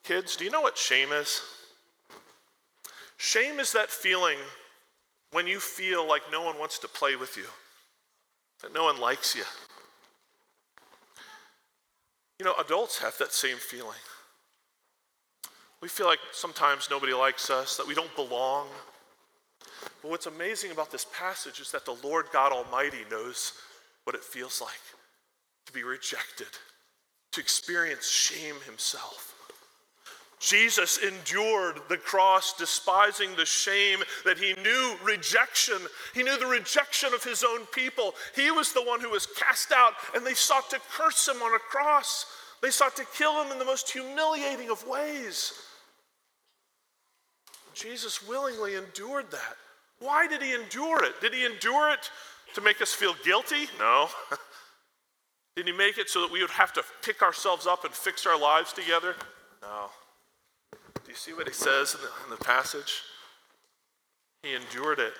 Kids, 0.04 0.36
do 0.36 0.44
you 0.44 0.50
know 0.50 0.60
what 0.60 0.76
shame 0.76 1.10
is? 1.10 1.40
Shame 3.16 3.60
is 3.60 3.72
that 3.72 3.88
feeling 3.88 4.36
when 5.32 5.46
you 5.46 5.58
feel 5.58 6.06
like 6.06 6.22
no 6.30 6.42
one 6.42 6.58
wants 6.58 6.78
to 6.80 6.88
play 6.88 7.16
with 7.16 7.38
you 7.38 7.46
that 8.62 8.74
no 8.74 8.84
one 8.84 9.00
likes 9.00 9.34
you. 9.34 9.44
You 12.38 12.46
know, 12.46 12.54
adults 12.58 12.98
have 12.98 13.16
that 13.18 13.32
same 13.32 13.56
feeling. 13.56 13.98
We 15.82 15.88
feel 15.88 16.06
like 16.06 16.18
sometimes 16.32 16.88
nobody 16.90 17.14
likes 17.14 17.50
us, 17.50 17.76
that 17.76 17.86
we 17.86 17.94
don't 17.94 18.14
belong. 18.16 18.68
But 20.02 20.10
what's 20.10 20.26
amazing 20.26 20.72
about 20.72 20.90
this 20.90 21.06
passage 21.16 21.60
is 21.60 21.70
that 21.72 21.84
the 21.84 21.96
Lord 22.02 22.26
God 22.32 22.52
Almighty 22.52 23.04
knows 23.10 23.52
what 24.04 24.14
it 24.14 24.24
feels 24.24 24.60
like 24.60 24.70
to 25.66 25.72
be 25.72 25.82
rejected, 25.82 26.48
to 27.32 27.40
experience 27.40 28.08
shame 28.08 28.56
himself. 28.66 29.39
Jesus 30.40 30.96
endured 30.96 31.80
the 31.90 31.98
cross, 31.98 32.54
despising 32.54 33.36
the 33.36 33.44
shame 33.44 33.98
that 34.24 34.38
he 34.38 34.54
knew 34.62 34.96
rejection. 35.04 35.76
He 36.14 36.22
knew 36.22 36.38
the 36.38 36.46
rejection 36.46 37.12
of 37.12 37.22
his 37.22 37.44
own 37.44 37.66
people. 37.66 38.14
He 38.34 38.50
was 38.50 38.72
the 38.72 38.82
one 38.82 39.02
who 39.02 39.10
was 39.10 39.26
cast 39.26 39.70
out, 39.70 39.92
and 40.14 40.26
they 40.26 40.32
sought 40.32 40.70
to 40.70 40.80
curse 40.96 41.28
him 41.28 41.42
on 41.42 41.54
a 41.54 41.58
cross. 41.58 42.24
They 42.62 42.70
sought 42.70 42.96
to 42.96 43.04
kill 43.16 43.42
him 43.42 43.52
in 43.52 43.58
the 43.58 43.66
most 43.66 43.90
humiliating 43.90 44.70
of 44.70 44.86
ways. 44.86 45.52
Jesus 47.74 48.26
willingly 48.26 48.76
endured 48.76 49.30
that. 49.30 49.56
Why 49.98 50.26
did 50.26 50.40
he 50.40 50.54
endure 50.54 51.04
it? 51.04 51.20
Did 51.20 51.34
he 51.34 51.44
endure 51.44 51.92
it 51.92 52.10
to 52.54 52.62
make 52.62 52.80
us 52.80 52.94
feel 52.94 53.14
guilty? 53.22 53.68
No. 53.78 54.08
did 55.56 55.66
he 55.66 55.72
make 55.72 55.98
it 55.98 56.08
so 56.08 56.22
that 56.22 56.32
we 56.32 56.40
would 56.40 56.50
have 56.50 56.72
to 56.72 56.82
pick 57.02 57.20
ourselves 57.20 57.66
up 57.66 57.84
and 57.84 57.92
fix 57.92 58.24
our 58.24 58.38
lives 58.38 58.72
together? 58.72 59.14
No. 59.60 59.90
Do 61.10 61.14
you 61.14 61.18
see 61.18 61.32
what 61.32 61.48
he 61.48 61.52
says 61.52 61.96
in 61.96 62.00
the, 62.02 62.06
in 62.22 62.30
the 62.38 62.44
passage? 62.44 63.02
He 64.44 64.54
endured 64.54 65.00
it 65.00 65.14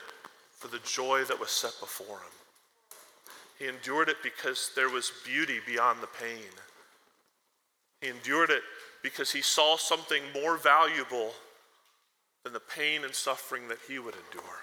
for 0.56 0.68
the 0.68 0.78
joy 0.84 1.24
that 1.24 1.40
was 1.40 1.50
set 1.50 1.72
before 1.80 2.18
him. 2.18 2.32
He 3.58 3.66
endured 3.66 4.08
it 4.08 4.18
because 4.22 4.70
there 4.76 4.88
was 4.88 5.10
beauty 5.26 5.58
beyond 5.66 6.00
the 6.00 6.06
pain. 6.06 6.46
He 8.00 8.06
endured 8.06 8.50
it 8.50 8.62
because 9.02 9.32
he 9.32 9.42
saw 9.42 9.76
something 9.76 10.22
more 10.32 10.56
valuable 10.56 11.32
than 12.44 12.52
the 12.52 12.60
pain 12.60 13.02
and 13.02 13.12
suffering 13.12 13.66
that 13.66 13.78
he 13.88 13.98
would 13.98 14.14
endure. 14.14 14.60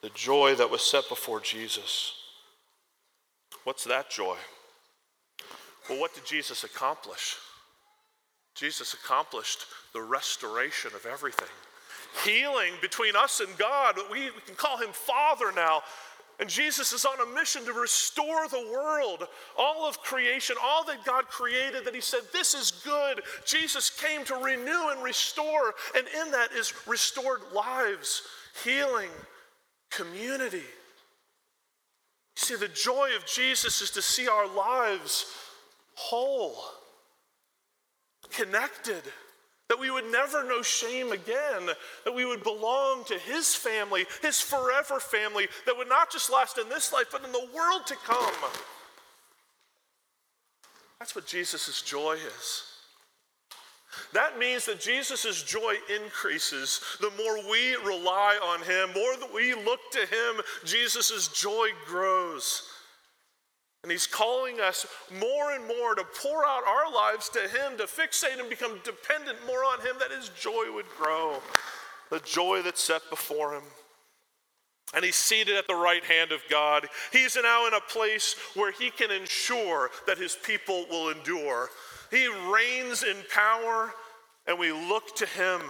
The 0.00 0.08
joy 0.14 0.54
that 0.54 0.70
was 0.70 0.80
set 0.80 1.10
before 1.10 1.40
Jesus. 1.40 2.14
What's 3.64 3.84
that 3.84 4.08
joy? 4.08 4.36
Well, 5.90 6.00
what 6.00 6.14
did 6.14 6.24
Jesus 6.24 6.64
accomplish? 6.64 7.36
Jesus 8.54 8.94
accomplished 8.94 9.66
the 9.92 10.02
restoration 10.02 10.92
of 10.94 11.06
everything. 11.06 11.48
Healing 12.24 12.72
between 12.80 13.16
us 13.16 13.40
and 13.40 13.56
God. 13.58 13.96
We, 14.10 14.26
we 14.26 14.40
can 14.46 14.54
call 14.54 14.78
him 14.78 14.90
Father 14.92 15.50
now. 15.54 15.82
And 16.40 16.48
Jesus 16.48 16.92
is 16.92 17.04
on 17.04 17.20
a 17.20 17.34
mission 17.34 17.64
to 17.64 17.72
restore 17.72 18.48
the 18.48 18.68
world, 18.72 19.26
all 19.56 19.88
of 19.88 20.00
creation, 20.00 20.56
all 20.60 20.84
that 20.84 21.04
God 21.04 21.28
created, 21.28 21.84
that 21.84 21.94
He 21.94 22.00
said, 22.00 22.22
This 22.32 22.54
is 22.54 22.72
good. 22.84 23.22
Jesus 23.44 23.88
came 23.88 24.24
to 24.24 24.34
renew 24.34 24.88
and 24.90 25.00
restore, 25.02 25.74
and 25.96 26.06
in 26.08 26.32
that 26.32 26.50
is 26.52 26.74
restored 26.88 27.40
lives, 27.54 28.22
healing, 28.64 29.10
community. 29.90 30.56
You 30.56 30.62
see, 32.34 32.56
the 32.56 32.66
joy 32.66 33.10
of 33.16 33.24
Jesus 33.26 33.80
is 33.80 33.92
to 33.92 34.02
see 34.02 34.26
our 34.26 34.48
lives 34.48 35.26
whole 35.94 36.56
connected, 38.36 39.02
that 39.68 39.80
we 39.80 39.90
would 39.90 40.10
never 40.10 40.44
know 40.44 40.62
shame 40.62 41.12
again, 41.12 41.68
that 42.04 42.14
we 42.14 42.24
would 42.24 42.42
belong 42.42 43.04
to 43.04 43.18
His 43.18 43.54
family, 43.54 44.04
His 44.22 44.40
forever 44.40 45.00
family, 45.00 45.48
that 45.66 45.76
would 45.76 45.88
not 45.88 46.12
just 46.12 46.30
last 46.30 46.58
in 46.58 46.68
this 46.68 46.92
life, 46.92 47.06
but 47.10 47.24
in 47.24 47.32
the 47.32 47.48
world 47.54 47.86
to 47.86 47.96
come. 47.96 48.34
That's 50.98 51.14
what 51.14 51.26
Jesus' 51.26 51.82
joy 51.82 52.14
is. 52.14 52.62
That 54.12 54.38
means 54.38 54.66
that 54.66 54.80
Jesus' 54.80 55.42
joy 55.42 55.74
increases 56.02 56.80
the 57.00 57.12
more 57.16 57.50
we 57.50 57.76
rely 57.76 58.38
on 58.42 58.60
Him, 58.60 58.94
more 58.94 59.16
that 59.16 59.32
we 59.32 59.54
look 59.54 59.80
to 59.92 60.00
Him, 60.00 60.42
Jesus' 60.64 61.28
joy 61.28 61.68
grows. 61.86 62.68
And 63.84 63.92
he's 63.92 64.06
calling 64.06 64.60
us 64.60 64.86
more 65.20 65.52
and 65.52 65.68
more 65.68 65.94
to 65.94 66.04
pour 66.22 66.42
out 66.46 66.62
our 66.66 66.90
lives 66.90 67.28
to 67.28 67.40
him, 67.40 67.76
to 67.76 67.84
fixate 67.84 68.40
and 68.40 68.48
become 68.48 68.80
dependent 68.82 69.36
more 69.46 69.62
on 69.62 69.78
him, 69.80 69.96
that 69.98 70.10
his 70.10 70.30
joy 70.30 70.72
would 70.74 70.88
grow, 70.96 71.42
the 72.10 72.20
joy 72.20 72.62
that's 72.62 72.82
set 72.82 73.02
before 73.10 73.52
him. 73.52 73.62
And 74.94 75.04
he's 75.04 75.16
seated 75.16 75.56
at 75.56 75.66
the 75.66 75.74
right 75.74 76.02
hand 76.02 76.32
of 76.32 76.40
God. 76.48 76.86
He's 77.12 77.36
now 77.36 77.66
in 77.68 77.74
a 77.74 77.80
place 77.80 78.36
where 78.54 78.72
he 78.72 78.88
can 78.88 79.10
ensure 79.10 79.90
that 80.06 80.16
his 80.16 80.34
people 80.34 80.86
will 80.88 81.10
endure. 81.10 81.68
He 82.10 82.26
reigns 82.26 83.02
in 83.02 83.16
power, 83.34 83.92
and 84.46 84.58
we 84.58 84.72
look 84.72 85.14
to 85.16 85.26
him 85.26 85.60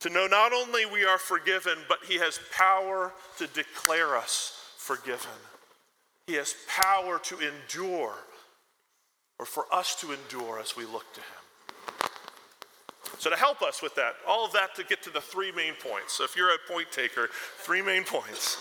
to 0.00 0.10
know 0.10 0.26
not 0.26 0.52
only 0.52 0.84
we 0.84 1.06
are 1.06 1.16
forgiven, 1.16 1.78
but 1.88 2.00
he 2.06 2.18
has 2.18 2.38
power 2.54 3.14
to 3.38 3.46
declare 3.46 4.18
us 4.18 4.60
forgiven. 4.76 5.30
He 6.26 6.34
has 6.34 6.54
power 6.66 7.18
to 7.20 7.38
endure, 7.38 8.14
or 9.38 9.46
for 9.46 9.64
us 9.72 9.94
to 10.00 10.12
endure 10.12 10.58
as 10.58 10.76
we 10.76 10.84
look 10.84 11.04
to 11.14 11.20
Him. 11.20 12.10
So, 13.18 13.30
to 13.30 13.36
help 13.36 13.62
us 13.62 13.80
with 13.80 13.94
that, 13.94 14.14
all 14.26 14.44
of 14.44 14.52
that 14.52 14.74
to 14.74 14.84
get 14.84 15.02
to 15.04 15.10
the 15.10 15.20
three 15.20 15.52
main 15.52 15.74
points. 15.74 16.14
So, 16.14 16.24
if 16.24 16.36
you're 16.36 16.50
a 16.50 16.58
point 16.68 16.90
taker, 16.90 17.30
three 17.58 17.80
main 17.80 18.04
points. 18.04 18.58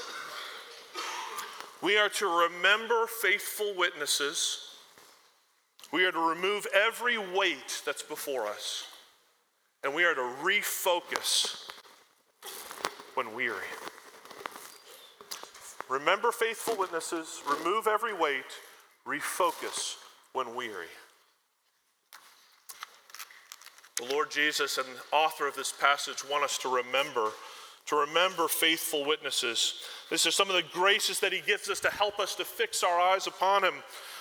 We 1.82 1.98
are 1.98 2.10
to 2.10 2.26
remember 2.26 3.06
faithful 3.08 3.74
witnesses. 3.76 4.60
We 5.92 6.06
are 6.06 6.12
to 6.12 6.30
remove 6.30 6.66
every 6.74 7.18
weight 7.18 7.82
that's 7.86 8.02
before 8.02 8.48
us. 8.48 8.86
And 9.84 9.94
we 9.94 10.04
are 10.04 10.16
to 10.16 10.36
refocus 10.42 11.70
when 13.16 13.36
weary. 13.36 13.68
Remember 15.90 16.32
faithful 16.32 16.76
witnesses, 16.78 17.42
remove 17.48 17.88
every 17.88 18.14
weight, 18.14 18.44
refocus 19.08 19.96
when 20.34 20.56
weary. 20.56 20.88
The 23.98 24.12
Lord 24.12 24.30
Jesus 24.30 24.78
and 24.78 24.88
author 25.14 25.48
of 25.48 25.56
this 25.56 25.72
passage 25.72 26.28
want 26.30 26.44
us 26.44 26.58
to 26.60 26.70
remember, 26.70 27.32
to 27.86 27.96
remember 27.96 28.48
faithful 28.48 29.06
witnesses. 29.06 29.76
This 30.10 30.26
is 30.26 30.36
some 30.36 30.50
of 30.50 30.56
the 30.56 30.64
graces 30.74 31.20
that 31.22 31.32
he 31.32 31.42
gives 31.42 31.70
us 31.70 31.80
to 31.82 31.90
help 31.90 32.20
us 32.20 32.36
to 32.36 32.46
fix 32.46 32.84
our 32.84 33.00
eyes 33.00 33.28
upon 33.28 33.64
him. 33.64 33.76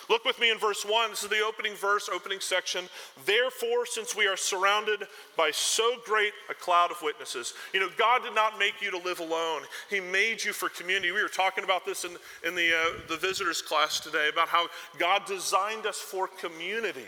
Look 0.08 0.24
with 0.24 0.38
me 0.38 0.50
in 0.50 0.58
verse 0.58 0.84
1. 0.84 1.10
This 1.10 1.22
is 1.22 1.30
the 1.30 1.40
opening 1.40 1.74
verse, 1.74 2.08
opening 2.12 2.40
section. 2.40 2.84
Therefore, 3.24 3.86
since 3.86 4.14
we 4.14 4.26
are 4.26 4.36
surrounded 4.36 5.04
by 5.36 5.50
so 5.50 5.96
great 6.04 6.32
a 6.50 6.54
cloud 6.54 6.90
of 6.90 7.00
witnesses, 7.02 7.54
you 7.72 7.80
know, 7.80 7.88
God 7.96 8.22
did 8.22 8.34
not 8.34 8.58
make 8.58 8.80
you 8.80 8.90
to 8.90 8.98
live 8.98 9.20
alone. 9.20 9.62
He 9.88 10.00
made 10.00 10.44
you 10.44 10.52
for 10.52 10.68
community. 10.68 11.12
We 11.12 11.22
were 11.22 11.28
talking 11.28 11.64
about 11.64 11.86
this 11.86 12.04
in, 12.04 12.16
in 12.46 12.54
the, 12.54 12.72
uh, 12.74 13.00
the 13.08 13.16
visitors 13.16 13.62
class 13.62 14.00
today 14.00 14.28
about 14.32 14.48
how 14.48 14.68
God 14.98 15.24
designed 15.26 15.86
us 15.86 15.98
for 15.98 16.28
community. 16.28 17.06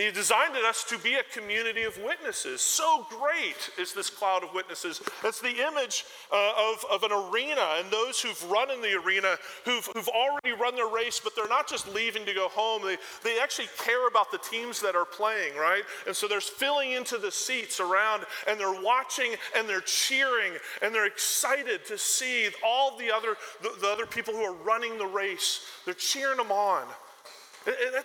He 0.00 0.10
designed 0.10 0.56
us 0.56 0.82
to 0.84 0.96
be 0.96 1.16
a 1.16 1.22
community 1.24 1.82
of 1.82 1.98
witnesses. 1.98 2.62
So 2.62 3.06
great 3.10 3.68
is 3.78 3.92
this 3.92 4.08
cloud 4.08 4.42
of 4.42 4.54
witnesses. 4.54 5.02
It's 5.22 5.42
the 5.42 5.66
image 5.66 6.06
uh, 6.32 6.52
of, 6.56 6.82
of 6.90 7.02
an 7.02 7.12
arena 7.12 7.74
and 7.76 7.90
those 7.90 8.18
who've 8.18 8.50
run 8.50 8.70
in 8.70 8.80
the 8.80 8.94
arena, 8.94 9.36
who've, 9.66 9.84
who've 9.92 10.08
already 10.08 10.52
run 10.58 10.74
their 10.74 10.88
race, 10.88 11.20
but 11.22 11.36
they're 11.36 11.48
not 11.48 11.68
just 11.68 11.86
leaving 11.94 12.24
to 12.24 12.32
go 12.32 12.48
home. 12.48 12.80
They, 12.82 12.96
they 13.22 13.38
actually 13.40 13.68
care 13.76 14.08
about 14.08 14.32
the 14.32 14.38
teams 14.38 14.80
that 14.80 14.96
are 14.96 15.04
playing, 15.04 15.54
right? 15.54 15.82
And 16.06 16.16
so 16.16 16.26
they're 16.26 16.40
filling 16.40 16.92
into 16.92 17.18
the 17.18 17.30
seats 17.30 17.78
around 17.78 18.24
and 18.48 18.58
they're 18.58 18.80
watching 18.80 19.34
and 19.54 19.68
they're 19.68 19.82
cheering 19.82 20.54
and 20.80 20.94
they're 20.94 21.08
excited 21.08 21.84
to 21.84 21.98
see 21.98 22.48
all 22.64 22.96
the 22.96 23.12
other, 23.12 23.36
the, 23.60 23.74
the 23.82 23.88
other 23.88 24.06
people 24.06 24.32
who 24.32 24.44
are 24.44 24.56
running 24.64 24.96
the 24.96 25.04
race. 25.04 25.66
They're 25.84 25.92
cheering 25.92 26.38
them 26.38 26.50
on. 26.50 26.86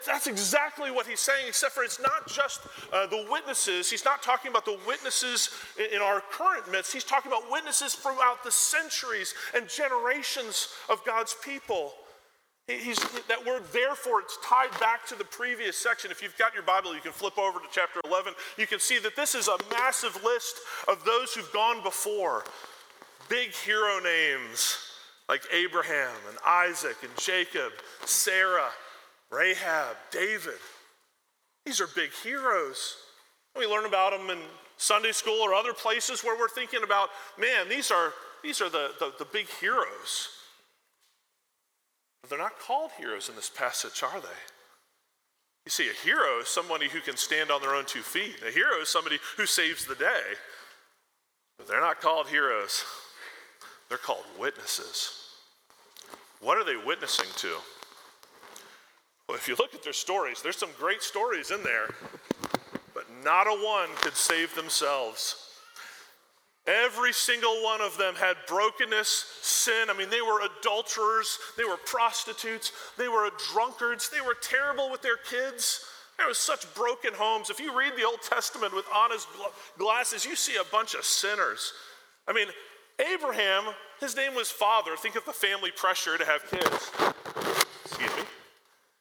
That's 0.05 0.27
exactly 0.27 0.91
what 0.91 1.07
he's 1.07 1.21
saying, 1.21 1.47
except 1.47 1.73
for 1.73 1.83
it's 1.83 1.99
not 1.99 2.27
just 2.27 2.61
uh, 2.91 3.07
the 3.07 3.25
witnesses. 3.31 3.89
He's 3.89 4.03
not 4.03 4.21
talking 4.21 4.51
about 4.51 4.65
the 4.65 4.77
witnesses 4.85 5.49
in 5.93 6.01
our 6.01 6.21
current 6.29 6.69
midst. 6.69 6.91
He's 6.91 7.05
talking 7.05 7.31
about 7.31 7.49
witnesses 7.49 7.95
throughout 7.95 8.43
the 8.43 8.51
centuries 8.51 9.33
and 9.55 9.69
generations 9.69 10.69
of 10.89 11.03
God's 11.05 11.35
people. 11.43 11.93
He's, 12.67 12.97
that 13.27 13.45
word, 13.45 13.61
therefore, 13.71 14.21
it's 14.21 14.37
tied 14.43 14.71
back 14.79 15.05
to 15.07 15.15
the 15.15 15.23
previous 15.23 15.77
section. 15.77 16.09
If 16.09 16.23
you've 16.23 16.37
got 16.37 16.53
your 16.53 16.63
Bible, 16.63 16.95
you 16.95 17.01
can 17.01 17.11
flip 17.11 17.37
over 17.37 17.59
to 17.59 17.65
chapter 17.71 18.01
11. 18.05 18.33
You 18.57 18.65
can 18.65 18.79
see 18.79 18.97
that 18.99 19.15
this 19.15 19.35
is 19.35 19.47
a 19.47 19.57
massive 19.71 20.19
list 20.23 20.55
of 20.87 21.03
those 21.05 21.33
who've 21.33 21.51
gone 21.53 21.83
before. 21.83 22.43
Big 23.29 23.51
hero 23.53 23.99
names 23.99 24.79
like 25.29 25.43
Abraham 25.53 26.11
and 26.27 26.37
Isaac 26.45 26.97
and 27.03 27.11
Jacob, 27.17 27.71
Sarah, 28.05 28.69
Rahab, 29.31 29.95
David. 30.11 30.59
These 31.65 31.81
are 31.81 31.87
big 31.95 32.11
heroes. 32.23 32.95
We 33.57 33.65
learn 33.65 33.85
about 33.85 34.11
them 34.11 34.29
in 34.29 34.39
Sunday 34.77 35.11
school 35.11 35.39
or 35.41 35.53
other 35.53 35.73
places 35.73 36.23
where 36.23 36.37
we're 36.37 36.49
thinking 36.49 36.83
about, 36.83 37.09
man, 37.39 37.69
these 37.69 37.91
are, 37.91 38.13
these 38.43 38.61
are 38.61 38.69
the, 38.69 38.91
the, 38.99 39.13
the 39.19 39.25
big 39.25 39.47
heroes. 39.61 40.29
But 42.21 42.29
they're 42.29 42.39
not 42.39 42.59
called 42.59 42.91
heroes 42.97 43.29
in 43.29 43.35
this 43.35 43.49
passage, 43.49 44.03
are 44.03 44.19
they? 44.19 44.27
You 45.65 45.71
see, 45.71 45.89
a 45.89 46.05
hero 46.05 46.41
is 46.41 46.47
somebody 46.47 46.87
who 46.87 47.01
can 47.01 47.17
stand 47.17 47.49
on 47.49 47.61
their 47.61 47.73
own 47.73 47.85
two 47.85 48.01
feet. 48.01 48.35
A 48.47 48.51
hero 48.51 48.81
is 48.81 48.89
somebody 48.89 49.17
who 49.37 49.45
saves 49.45 49.85
the 49.85 49.95
day. 49.95 50.21
But 51.57 51.67
they're 51.67 51.81
not 51.81 52.01
called 52.01 52.27
heroes, 52.27 52.83
they're 53.89 53.97
called 53.97 54.25
witnesses. 54.37 55.21
What 56.41 56.57
are 56.57 56.65
they 56.65 56.75
witnessing 56.75 57.29
to? 57.37 57.55
Well, 59.27 59.37
if 59.37 59.47
you 59.47 59.55
look 59.57 59.73
at 59.73 59.83
their 59.83 59.93
stories, 59.93 60.41
there's 60.41 60.57
some 60.57 60.69
great 60.77 61.01
stories 61.01 61.51
in 61.51 61.63
there, 61.63 61.89
but 62.93 63.05
not 63.23 63.47
a 63.47 63.51
one 63.51 63.89
could 63.97 64.15
save 64.15 64.53
themselves. 64.55 65.41
Every 66.67 67.13
single 67.13 67.63
one 67.63 67.81
of 67.81 67.97
them 67.97 68.15
had 68.15 68.37
brokenness, 68.47 69.39
sin. 69.41 69.89
I 69.89 69.97
mean, 69.97 70.09
they 70.09 70.21
were 70.21 70.41
adulterers, 70.41 71.37
they 71.57 71.63
were 71.63 71.77
prostitutes, 71.77 72.71
they 72.97 73.07
were 73.07 73.29
drunkards, 73.51 74.09
they 74.09 74.21
were 74.21 74.35
terrible 74.41 74.89
with 74.89 75.01
their 75.01 75.17
kids. 75.17 75.85
There 76.17 76.27
was 76.27 76.37
such 76.37 76.73
broken 76.73 77.13
homes. 77.13 77.49
If 77.49 77.59
you 77.59 77.77
read 77.77 77.93
the 77.97 78.05
Old 78.05 78.21
Testament 78.21 78.73
with 78.73 78.85
honest 78.93 79.27
glasses, 79.77 80.25
you 80.25 80.35
see 80.35 80.55
a 80.55 80.63
bunch 80.71 80.95
of 80.95 81.03
sinners. 81.03 81.73
I 82.27 82.33
mean, 82.33 82.47
Abraham, 83.13 83.63
his 83.99 84.15
name 84.15 84.33
was 84.33 84.49
father. 84.49 84.95
Think 84.95 85.15
of 85.15 85.25
the 85.25 85.33
family 85.33 85.71
pressure 85.75 86.17
to 86.17 86.25
have 86.25 86.49
kids. 86.49 87.44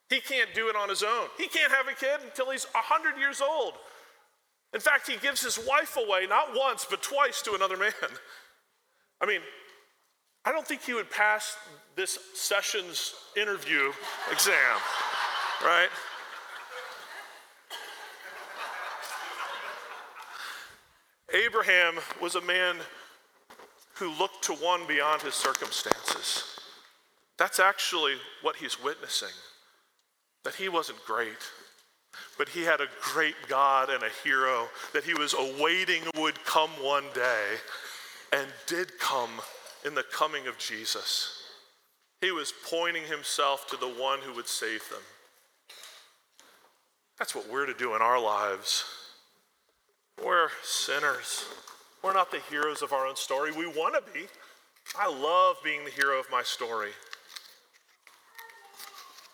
He 0.09 0.19
can't 0.19 0.53
do 0.53 0.69
it 0.69 0.75
on 0.75 0.89
his 0.89 1.03
own. 1.03 1.27
He 1.37 1.47
can't 1.47 1.71
have 1.71 1.87
a 1.87 1.93
kid 1.93 2.19
until 2.23 2.51
he's 2.51 2.65
100 2.65 3.19
years 3.19 3.41
old. 3.41 3.73
In 4.73 4.79
fact, 4.79 5.07
he 5.07 5.17
gives 5.17 5.41
his 5.41 5.57
wife 5.67 5.97
away 5.97 6.27
not 6.27 6.49
once, 6.55 6.85
but 6.87 7.01
twice 7.01 7.41
to 7.43 7.53
another 7.53 7.77
man. 7.77 7.93
I 9.21 9.25
mean, 9.25 9.41
I 10.43 10.51
don't 10.51 10.67
think 10.67 10.81
he 10.81 10.93
would 10.93 11.09
pass 11.09 11.57
this 11.95 12.19
session's 12.33 13.15
interview 13.35 13.91
exam, 14.31 14.77
right? 15.63 15.89
Abraham 21.33 21.95
was 22.21 22.35
a 22.35 22.41
man 22.41 22.75
who 23.95 24.11
looked 24.11 24.43
to 24.43 24.53
one 24.53 24.85
beyond 24.87 25.21
his 25.21 25.33
circumstances. 25.33 26.43
That's 27.37 27.59
actually 27.59 28.15
what 28.41 28.57
he's 28.57 28.81
witnessing 28.81 29.29
that 30.45 30.55
he 30.55 30.69
wasn't 30.69 31.03
great, 31.05 31.51
but 32.37 32.47
he 32.47 32.61
had 32.61 32.79
a 32.79 32.87
great 33.01 33.35
God 33.49 33.89
and 33.89 34.03
a 34.03 34.09
hero 34.23 34.69
that 34.93 35.03
he 35.03 35.13
was 35.13 35.33
awaiting 35.33 36.03
would 36.15 36.41
come 36.45 36.69
one 36.81 37.03
day 37.13 37.55
and 38.31 38.47
did 38.67 38.97
come 38.99 39.31
in 39.83 39.95
the 39.95 40.03
coming 40.03 40.47
of 40.47 40.57
Jesus. 40.57 41.41
He 42.21 42.31
was 42.31 42.53
pointing 42.69 43.03
himself 43.03 43.67
to 43.67 43.77
the 43.77 43.87
one 43.87 44.19
who 44.19 44.33
would 44.35 44.47
save 44.47 44.87
them. 44.89 45.01
That's 47.17 47.35
what 47.35 47.49
we're 47.51 47.65
to 47.65 47.73
do 47.73 47.95
in 47.95 48.01
our 48.01 48.21
lives. 48.21 48.85
We're 50.23 50.49
sinners. 50.63 51.45
We're 52.03 52.13
not 52.13 52.31
the 52.31 52.41
heroes 52.51 52.81
of 52.81 52.93
our 52.93 53.07
own 53.07 53.15
story. 53.15 53.51
We 53.51 53.67
want 53.67 53.95
to 53.95 54.13
be. 54.13 54.27
I 54.97 55.09
love 55.09 55.57
being 55.63 55.83
the 55.83 55.91
hero 55.91 56.19
of 56.19 56.29
my 56.31 56.43
story 56.43 56.91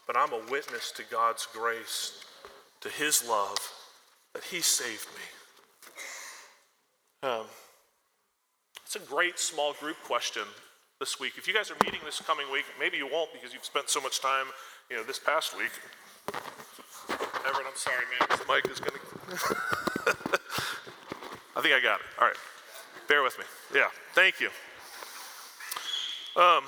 but 0.08 0.18
I'm 0.18 0.34
a 0.34 0.42
witness 0.50 0.92
to 0.94 1.04
God's 1.10 1.48
grace, 1.54 2.24
to 2.82 2.90
His 2.90 3.28
love, 3.28 3.58
that 4.34 4.44
He 4.44 4.62
saved 4.62 5.08
me. 5.16 5.22
Um, 7.30 7.46
it's 8.84 8.96
a 8.96 9.00
great 9.00 9.40
small 9.40 9.74
group 9.74 9.98
question 10.04 10.44
this 11.00 11.20
week. 11.20 11.34
If 11.38 11.48
you 11.48 11.54
guys 11.54 11.72
are 11.72 11.78
meeting 11.84 12.02
this 12.04 12.20
coming 12.22 12.46
week, 12.52 12.66
maybe 12.80 12.98
you 12.98 13.08
won't 13.08 13.32
because 13.34 13.54
you've 13.54 13.66
spent 13.66 13.90
so 13.90 14.02
much 14.02 14.22
time, 14.22 14.46
you 14.90 14.98
know, 14.98 15.04
this 15.04 15.20
past 15.20 15.58
week. 15.58 15.72
Everett, 17.48 17.68
I'm 17.68 17.76
sorry, 17.76 18.06
man. 18.20 18.28
This 18.30 18.48
mic 18.48 18.70
is 18.70 18.80
going 18.80 18.94
to. 19.00 20.40
I 21.56 21.62
think 21.62 21.74
I 21.74 21.82
got 21.82 22.00
it. 22.00 22.06
All 22.20 22.28
right. 22.28 22.36
Bear 23.08 23.24
with 23.24 23.38
me. 23.38 23.46
Yeah. 23.74 23.88
Thank 24.14 24.40
you. 24.40 24.50
Um, 26.36 26.64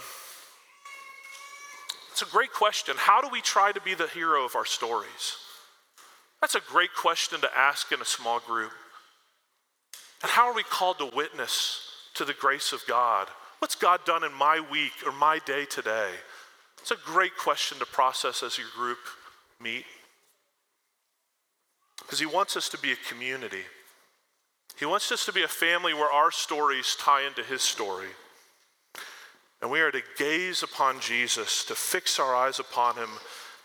it's 2.13 2.21
a 2.21 2.26
great 2.26 2.54
question. 2.54 2.93
How 2.95 3.21
do 3.21 3.30
we 3.30 3.41
try 3.41 3.71
to 3.71 3.82
be 3.82 3.95
the 3.95 4.06
hero 4.06 4.45
of 4.45 4.56
our 4.56 4.67
stories? 4.67 5.36
That's 6.41 6.54
a 6.54 6.62
great 6.69 6.93
question 6.93 7.41
to 7.41 7.58
ask 7.58 7.91
in 7.91 8.02
a 8.02 8.06
small 8.06 8.39
group. 8.39 8.71
And 10.21 10.30
how 10.30 10.47
are 10.47 10.54
we 10.54 10.62
called 10.62 10.99
to 10.99 11.10
witness 11.15 11.82
to 12.13 12.23
the 12.23 12.36
grace 12.36 12.71
of 12.71 12.84
God? 12.88 13.30
What's 13.58 13.73
God 13.73 14.06
done 14.06 14.23
in 14.23 14.32
my 14.32 14.62
week 14.71 14.91
or 15.04 15.12
my 15.12 15.39
day 15.47 15.65
today? 15.65 16.12
It's 16.80 16.91
a 16.91 16.97
great 17.04 17.36
question 17.36 17.80
to 17.80 17.86
process 17.88 18.43
as 18.43 18.60
your 18.60 18.67
group 18.76 18.99
meet. 19.60 19.86
Because 21.97 22.19
He 22.19 22.28
wants 22.28 22.56
us 22.56 22.69
to 22.69 22.78
be 22.78 22.91
a 22.91 23.10
community. 23.10 23.63
He 24.78 24.86
wants 24.86 25.12
us 25.12 25.26
to 25.26 25.34
be 25.34 25.41
a 25.41 25.47
family 25.47 25.95
where 25.95 26.12
our 26.12 26.30
stories 26.30 26.95
tie 26.99 27.26
into 27.26 27.41
His 27.41 27.63
story. 27.63 28.10
And 29.63 29.71
we 29.71 29.80
are 29.80 29.91
to 29.91 30.02
gaze 30.17 30.62
upon 30.62 30.99
Jesus, 30.99 31.63
to 31.63 31.73
fix 31.73 32.19
our 32.19 32.36
eyes 32.36 32.60
upon 32.60 32.97
him. 32.97 33.08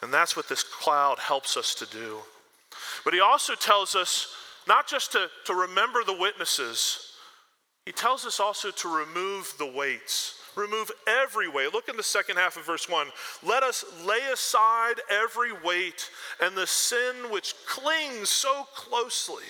And 0.00 0.14
that's 0.14 0.36
what 0.36 0.48
this 0.48 0.62
cloud 0.62 1.18
helps 1.18 1.56
us 1.56 1.74
to 1.74 1.86
do. 1.86 2.18
But 3.04 3.14
he 3.14 3.20
also 3.20 3.56
tells 3.56 3.96
us 3.96 4.32
not 4.68 4.86
just 4.86 5.10
to, 5.12 5.26
to 5.46 5.54
remember 5.54 6.04
the 6.04 6.16
witnesses, 6.16 7.14
he 7.84 7.90
tells 7.90 8.24
us 8.24 8.38
also 8.38 8.70
to 8.70 8.96
remove 8.96 9.52
the 9.58 9.66
weights. 9.66 10.36
Remove 10.54 10.92
every 11.08 11.48
weight. 11.48 11.72
Look 11.72 11.88
in 11.88 11.96
the 11.96 12.02
second 12.04 12.36
half 12.36 12.56
of 12.56 12.64
verse 12.64 12.88
1. 12.88 13.08
Let 13.44 13.64
us 13.64 13.84
lay 14.06 14.20
aside 14.32 15.00
every 15.10 15.50
weight 15.64 16.10
and 16.40 16.56
the 16.56 16.68
sin 16.68 17.16
which 17.32 17.54
clings 17.66 18.28
so 18.28 18.68
closely. 18.72 19.46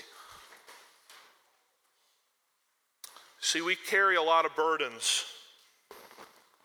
See, 3.38 3.60
we 3.60 3.76
carry 3.76 4.16
a 4.16 4.22
lot 4.22 4.46
of 4.46 4.56
burdens. 4.56 5.26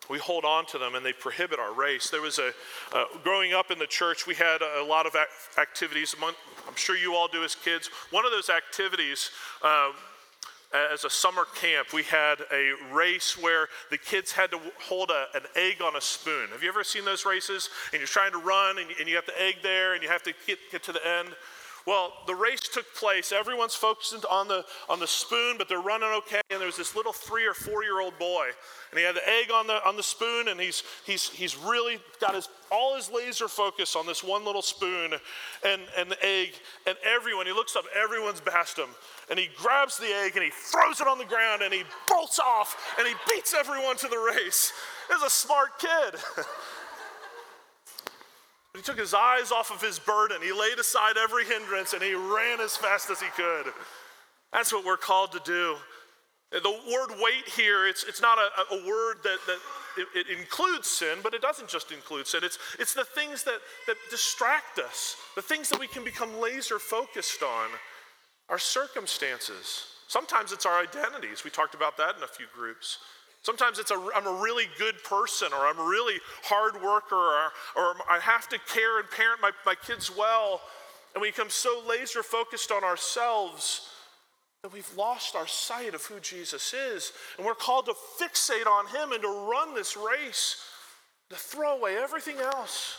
We 0.08 0.18
hold 0.18 0.44
on 0.44 0.66
to 0.66 0.78
them 0.78 0.94
and 0.94 1.04
they 1.04 1.12
prohibit 1.12 1.58
our 1.58 1.72
race. 1.72 2.10
There 2.10 2.20
was 2.20 2.38
a, 2.38 2.52
uh, 2.92 3.04
growing 3.22 3.52
up 3.52 3.70
in 3.70 3.78
the 3.78 3.86
church, 3.86 4.26
we 4.26 4.34
had 4.34 4.60
a, 4.62 4.84
lot 4.84 5.06
of 5.06 5.16
activities. 5.58 6.14
I'm 6.22 6.76
sure 6.76 6.96
you 6.96 7.14
all 7.14 7.28
do 7.28 7.42
as 7.42 7.54
kids. 7.54 7.88
One 8.10 8.26
of 8.26 8.32
those 8.32 8.50
activities, 8.50 9.30
uh, 9.62 9.92
as 10.92 11.04
a 11.04 11.10
summer 11.10 11.46
camp, 11.54 11.92
we 11.92 12.02
had 12.02 12.36
a 12.52 12.72
race 12.92 13.38
where 13.38 13.68
the 13.90 13.98
kids 13.98 14.32
had 14.32 14.50
to 14.50 14.58
hold 14.80 15.10
a, 15.10 15.26
an 15.34 15.42
egg 15.54 15.80
on 15.80 15.96
a 15.96 16.00
spoon. 16.00 16.48
Have 16.50 16.62
you 16.62 16.68
ever 16.68 16.82
seen 16.82 17.04
those 17.04 17.24
races? 17.24 17.70
And 17.92 18.00
you're 18.00 18.08
trying 18.08 18.32
to 18.32 18.38
run 18.38 18.78
and, 18.78 18.88
and 18.98 19.08
you 19.08 19.14
have 19.16 19.26
the 19.26 19.40
egg 19.40 19.56
there 19.62 19.94
and 19.94 20.02
you 20.02 20.08
have 20.08 20.22
to 20.24 20.34
get, 20.46 20.58
get 20.70 20.82
to 20.84 20.92
the 20.92 21.06
end. 21.06 21.28
Well, 21.86 22.14
the 22.26 22.34
race 22.34 22.60
took 22.60 22.86
place. 22.94 23.30
Everyone's 23.30 23.74
focused 23.74 24.24
on 24.30 24.48
the, 24.48 24.64
on 24.88 25.00
the 25.00 25.06
spoon, 25.06 25.56
but 25.58 25.68
they're 25.68 25.80
running 25.80 26.08
okay. 26.18 26.40
And 26.50 26.58
there 26.58 26.66
was 26.66 26.78
this 26.78 26.96
little 26.96 27.12
three 27.12 27.46
or 27.46 27.52
four 27.52 27.84
year 27.84 28.00
old 28.00 28.18
boy. 28.18 28.46
And 28.90 28.98
he 28.98 29.04
had 29.04 29.14
the 29.14 29.28
egg 29.28 29.50
on 29.52 29.66
the, 29.66 29.86
on 29.86 29.96
the 29.96 30.02
spoon, 30.02 30.48
and 30.48 30.58
he's, 30.58 30.82
he's, 31.04 31.28
he's 31.28 31.58
really 31.58 31.98
got 32.20 32.34
his, 32.34 32.48
all 32.72 32.96
his 32.96 33.10
laser 33.10 33.48
focus 33.48 33.96
on 33.96 34.06
this 34.06 34.24
one 34.24 34.46
little 34.46 34.62
spoon 34.62 35.12
and, 35.66 35.82
and 35.98 36.10
the 36.10 36.24
egg. 36.24 36.54
And 36.86 36.96
everyone, 37.04 37.44
he 37.44 37.52
looks 37.52 37.76
up, 37.76 37.84
everyone's 37.94 38.40
past 38.40 38.78
him. 38.78 38.88
And 39.28 39.38
he 39.38 39.48
grabs 39.56 39.98
the 39.98 40.06
egg 40.06 40.36
and 40.36 40.44
he 40.44 40.50
throws 40.50 41.00
it 41.00 41.06
on 41.06 41.18
the 41.18 41.24
ground 41.24 41.62
and 41.62 41.72
he 41.72 41.82
bolts 42.08 42.38
off 42.38 42.94
and 42.98 43.06
he 43.06 43.14
beats 43.28 43.54
everyone 43.54 43.96
to 43.98 44.08
the 44.08 44.32
race. 44.34 44.72
He's 45.08 45.22
a 45.22 45.30
smart 45.30 45.78
kid. 45.78 46.14
He 48.74 48.82
took 48.82 48.98
his 48.98 49.14
eyes 49.14 49.52
off 49.52 49.70
of 49.70 49.80
his 49.80 49.98
burden. 49.98 50.38
He 50.42 50.52
laid 50.52 50.78
aside 50.78 51.16
every 51.16 51.44
hindrance 51.44 51.92
and 51.92 52.02
he 52.02 52.14
ran 52.14 52.60
as 52.60 52.76
fast 52.76 53.08
as 53.10 53.20
he 53.20 53.28
could. 53.36 53.72
That's 54.52 54.72
what 54.72 54.84
we're 54.84 54.96
called 54.96 55.32
to 55.32 55.40
do. 55.44 55.76
The 56.50 56.70
word 56.70 57.18
weight 57.20 57.48
here, 57.56 57.86
it's, 57.86 58.04
it's 58.04 58.20
not 58.20 58.38
a, 58.38 58.74
a 58.74 58.86
word 58.86 59.16
that, 59.24 59.38
that 59.46 59.58
it, 59.96 60.26
it, 60.28 60.38
includes 60.38 60.88
sin, 60.88 61.18
but 61.22 61.34
it 61.34 61.42
doesn't 61.42 61.68
just 61.68 61.90
include 61.90 62.28
sin. 62.28 62.42
It's, 62.44 62.58
it's 62.78 62.94
the 62.94 63.04
things 63.04 63.42
that, 63.44 63.58
that 63.88 63.96
distract 64.10 64.78
us, 64.78 65.16
the 65.34 65.42
things 65.42 65.68
that 65.70 65.80
we 65.80 65.88
can 65.88 66.04
become 66.04 66.40
laser 66.40 66.78
focused 66.78 67.42
on, 67.42 67.70
our 68.48 68.58
circumstances. 68.58 69.86
Sometimes 70.06 70.52
it's 70.52 70.66
our 70.66 70.80
identities. 70.80 71.42
We 71.42 71.50
talked 71.50 71.74
about 71.74 71.96
that 71.96 72.16
in 72.16 72.22
a 72.22 72.28
few 72.28 72.46
groups. 72.54 72.98
Sometimes 73.44 73.78
it's 73.78 73.90
a, 73.90 74.08
I'm 74.16 74.26
a 74.26 74.40
really 74.42 74.64
good 74.78 75.04
person, 75.04 75.48
or 75.52 75.66
I'm 75.66 75.78
a 75.78 75.84
really 75.84 76.18
hard 76.44 76.82
worker, 76.82 77.14
or, 77.14 77.52
or 77.76 77.94
I 78.10 78.18
have 78.18 78.48
to 78.48 78.58
care 78.58 78.98
and 78.98 79.10
parent 79.10 79.42
my, 79.42 79.50
my 79.66 79.74
kids 79.74 80.10
well. 80.16 80.62
And 81.14 81.20
we 81.20 81.28
become 81.28 81.50
so 81.50 81.82
laser 81.86 82.22
focused 82.22 82.72
on 82.72 82.82
ourselves 82.82 83.90
that 84.62 84.72
we've 84.72 84.90
lost 84.96 85.36
our 85.36 85.46
sight 85.46 85.92
of 85.92 86.02
who 86.06 86.20
Jesus 86.20 86.72
is. 86.72 87.12
And 87.36 87.44
we're 87.44 87.54
called 87.54 87.84
to 87.84 87.92
fixate 88.18 88.66
on 88.66 88.86
Him 88.86 89.12
and 89.12 89.20
to 89.20 89.48
run 89.50 89.74
this 89.74 89.94
race, 89.94 90.64
to 91.28 91.36
throw 91.36 91.76
away 91.76 91.98
everything 91.98 92.38
else, 92.38 92.96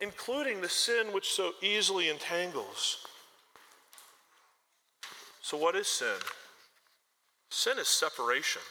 including 0.00 0.60
the 0.60 0.68
sin 0.68 1.08
which 1.12 1.32
so 1.32 1.54
easily 1.60 2.08
entangles. 2.08 3.04
So, 5.42 5.56
what 5.56 5.74
is 5.74 5.88
sin? 5.88 6.20
Sin 7.50 7.80
is 7.80 7.88
separation. 7.88 8.62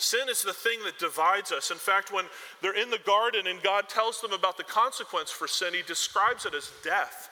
Sin 0.00 0.30
is 0.30 0.40
the 0.40 0.54
thing 0.54 0.78
that 0.86 0.98
divides 0.98 1.52
us. 1.52 1.70
In 1.70 1.76
fact, 1.76 2.10
when 2.10 2.24
they're 2.62 2.80
in 2.80 2.88
the 2.88 3.00
garden 3.04 3.46
and 3.46 3.62
God 3.62 3.86
tells 3.90 4.22
them 4.22 4.32
about 4.32 4.56
the 4.56 4.64
consequence 4.64 5.30
for 5.30 5.46
sin, 5.46 5.74
he 5.74 5.82
describes 5.82 6.46
it 6.46 6.54
as 6.54 6.72
death. 6.82 7.28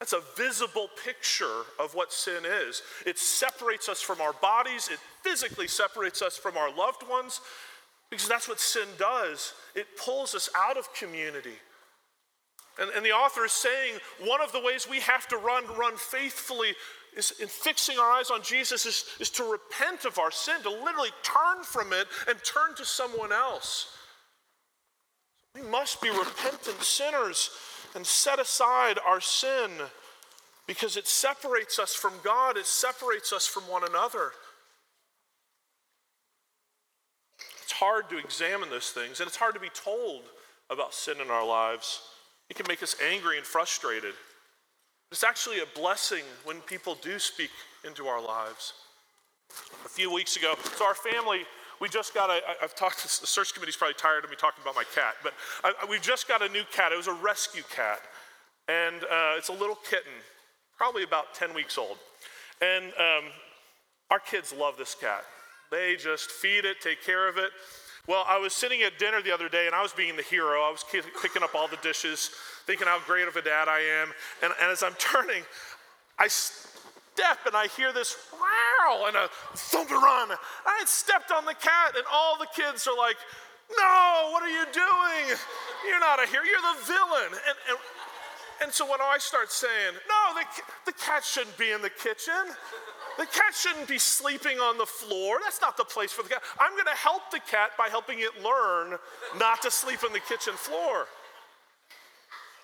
That's 0.00 0.12
a 0.12 0.22
visible 0.36 0.88
picture 1.04 1.62
of 1.78 1.94
what 1.94 2.12
sin 2.12 2.42
is. 2.44 2.82
It 3.06 3.16
separates 3.16 3.88
us 3.88 4.02
from 4.02 4.20
our 4.20 4.32
bodies, 4.32 4.88
it 4.92 4.98
physically 5.22 5.68
separates 5.68 6.20
us 6.20 6.36
from 6.36 6.56
our 6.56 6.74
loved 6.74 7.08
ones, 7.08 7.40
because 8.10 8.26
that's 8.26 8.48
what 8.48 8.58
sin 8.58 8.88
does. 8.98 9.52
It 9.76 9.86
pulls 9.96 10.34
us 10.34 10.50
out 10.56 10.78
of 10.78 10.92
community. 10.94 11.58
And, 12.80 12.90
and 12.90 13.06
the 13.06 13.12
author 13.12 13.44
is 13.44 13.52
saying 13.52 13.94
one 14.24 14.40
of 14.40 14.50
the 14.50 14.60
ways 14.60 14.88
we 14.90 14.98
have 14.98 15.28
to 15.28 15.36
run, 15.36 15.64
run 15.76 15.96
faithfully 15.96 16.74
is 17.16 17.32
in 17.40 17.48
fixing 17.48 17.98
our 17.98 18.10
eyes 18.10 18.30
on 18.30 18.42
Jesus 18.42 18.86
is, 18.86 19.04
is 19.20 19.30
to 19.30 19.44
repent 19.44 20.04
of 20.04 20.18
our 20.18 20.30
sin, 20.30 20.62
to 20.62 20.70
literally 20.70 21.10
turn 21.22 21.64
from 21.64 21.92
it 21.92 22.06
and 22.28 22.38
turn 22.44 22.74
to 22.76 22.84
someone 22.84 23.32
else. 23.32 23.96
We 25.54 25.62
must 25.62 26.00
be 26.00 26.10
repentant 26.10 26.82
sinners 26.82 27.50
and 27.94 28.06
set 28.06 28.38
aside 28.38 28.98
our 29.04 29.20
sin 29.20 29.70
because 30.66 30.96
it 30.96 31.06
separates 31.06 31.78
us 31.78 31.94
from 31.94 32.12
God, 32.22 32.56
it 32.56 32.66
separates 32.66 33.32
us 33.32 33.46
from 33.46 33.62
one 33.64 33.82
another. 33.88 34.32
It's 37.62 37.72
hard 37.72 38.08
to 38.10 38.18
examine 38.18 38.68
those 38.68 38.90
things, 38.90 39.20
and 39.20 39.26
it's 39.26 39.36
hard 39.36 39.54
to 39.54 39.60
be 39.60 39.70
told 39.70 40.22
about 40.70 40.94
sin 40.94 41.16
in 41.22 41.30
our 41.30 41.46
lives. 41.46 42.02
It 42.50 42.56
can 42.56 42.66
make 42.68 42.82
us 42.82 42.94
angry 43.10 43.38
and 43.38 43.46
frustrated. 43.46 44.14
It's 45.10 45.24
actually 45.24 45.60
a 45.60 45.66
blessing 45.74 46.24
when 46.44 46.60
people 46.60 46.96
do 47.00 47.18
speak 47.18 47.50
into 47.84 48.06
our 48.06 48.20
lives. 48.20 48.74
A 49.84 49.88
few 49.88 50.12
weeks 50.12 50.36
ago, 50.36 50.54
so 50.76 50.84
our 50.84 50.94
family, 50.94 51.40
we 51.80 51.88
just 51.88 52.12
got 52.12 52.28
a, 52.28 52.40
I've 52.62 52.74
talked, 52.74 53.02
the 53.02 53.26
search 53.26 53.54
committee's 53.54 53.76
probably 53.76 53.94
tired 53.94 54.24
of 54.24 54.30
me 54.30 54.36
talking 54.36 54.60
about 54.60 54.74
my 54.74 54.84
cat, 54.94 55.14
but 55.22 55.32
I, 55.64 55.72
we 55.88 55.98
just 55.98 56.28
got 56.28 56.42
a 56.42 56.48
new 56.50 56.64
cat. 56.70 56.92
It 56.92 56.96
was 56.96 57.06
a 57.06 57.14
rescue 57.14 57.62
cat. 57.74 58.00
And 58.68 59.02
uh, 59.04 59.38
it's 59.38 59.48
a 59.48 59.52
little 59.54 59.76
kitten, 59.76 60.12
probably 60.76 61.02
about 61.02 61.32
10 61.34 61.54
weeks 61.54 61.78
old. 61.78 61.96
And 62.60 62.86
um, 62.86 63.30
our 64.10 64.18
kids 64.18 64.52
love 64.52 64.76
this 64.76 64.94
cat. 64.94 65.24
They 65.70 65.96
just 65.96 66.30
feed 66.30 66.66
it, 66.66 66.82
take 66.82 67.02
care 67.02 67.28
of 67.28 67.38
it. 67.38 67.50
Well, 68.08 68.24
I 68.26 68.38
was 68.38 68.54
sitting 68.54 68.80
at 68.82 68.98
dinner 68.98 69.20
the 69.20 69.32
other 69.32 69.50
day 69.50 69.66
and 69.66 69.74
I 69.74 69.82
was 69.82 69.92
being 69.92 70.16
the 70.16 70.22
hero. 70.22 70.62
I 70.62 70.70
was 70.70 70.82
picking 70.82 71.42
up 71.42 71.54
all 71.54 71.68
the 71.68 71.76
dishes, 71.82 72.30
thinking 72.64 72.86
how 72.86 72.98
great 73.06 73.28
of 73.28 73.36
a 73.36 73.42
dad 73.42 73.68
I 73.68 73.80
am. 73.80 74.08
And, 74.42 74.50
and 74.62 74.72
as 74.72 74.82
I'm 74.82 74.94
turning, 74.94 75.42
I 76.18 76.26
step 76.28 77.44
and 77.44 77.54
I 77.54 77.66
hear 77.76 77.92
this 77.92 78.16
wow 78.32 79.04
and 79.08 79.14
a 79.14 79.28
thump 79.54 79.90
and 79.90 80.02
run. 80.02 80.30
I 80.64 80.78
had 80.78 80.88
stepped 80.88 81.30
on 81.30 81.44
the 81.44 81.52
cat 81.52 81.96
and 81.96 82.04
all 82.10 82.38
the 82.38 82.48
kids 82.56 82.88
are 82.88 82.96
like, 82.96 83.16
no, 83.76 84.30
what 84.32 84.42
are 84.42 84.48
you 84.48 84.64
doing? 84.72 85.36
You're 85.86 86.00
not 86.00 86.18
a 86.18 86.26
hero, 86.26 86.44
you're 86.44 86.64
the 86.64 86.86
villain. 86.86 87.38
And, 87.46 87.58
and, 87.68 87.78
and 88.62 88.72
so 88.72 88.90
when 88.90 89.02
I 89.02 89.18
start 89.18 89.52
saying, 89.52 89.92
no, 90.08 90.40
the, 90.40 90.92
the 90.92 90.96
cat 90.96 91.24
shouldn't 91.24 91.58
be 91.58 91.72
in 91.72 91.82
the 91.82 91.90
kitchen. 91.90 92.56
The 93.18 93.26
cat 93.26 93.52
shouldn't 93.52 93.88
be 93.88 93.98
sleeping 93.98 94.58
on 94.58 94.78
the 94.78 94.86
floor. 94.86 95.38
That's 95.42 95.60
not 95.60 95.76
the 95.76 95.84
place 95.84 96.12
for 96.12 96.22
the 96.22 96.28
cat. 96.28 96.42
I'm 96.60 96.72
going 96.72 96.84
to 96.84 96.96
help 96.96 97.32
the 97.32 97.40
cat 97.40 97.72
by 97.76 97.88
helping 97.88 98.20
it 98.20 98.30
learn 98.44 98.96
not 99.38 99.60
to 99.62 99.72
sleep 99.72 100.04
on 100.04 100.12
the 100.12 100.20
kitchen 100.20 100.54
floor. 100.54 101.06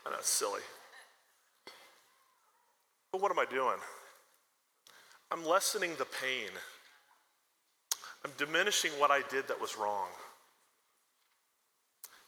I 0.07 0.11
know, 0.11 0.17
it's 0.19 0.29
silly. 0.29 0.61
But 3.11 3.21
what 3.21 3.33
am 3.33 3.39
I 3.41 3.47
doing? 3.47 3.79
I'm 5.33 5.45
lessening 5.45 5.91
the 5.99 6.05
pain. 6.05 6.51
I'm 8.25 8.31
diminishing 8.39 8.93
what 8.93 9.11
I 9.11 9.23
did 9.29 9.49
that 9.49 9.61
was 9.61 9.77
wrong. 9.77 10.07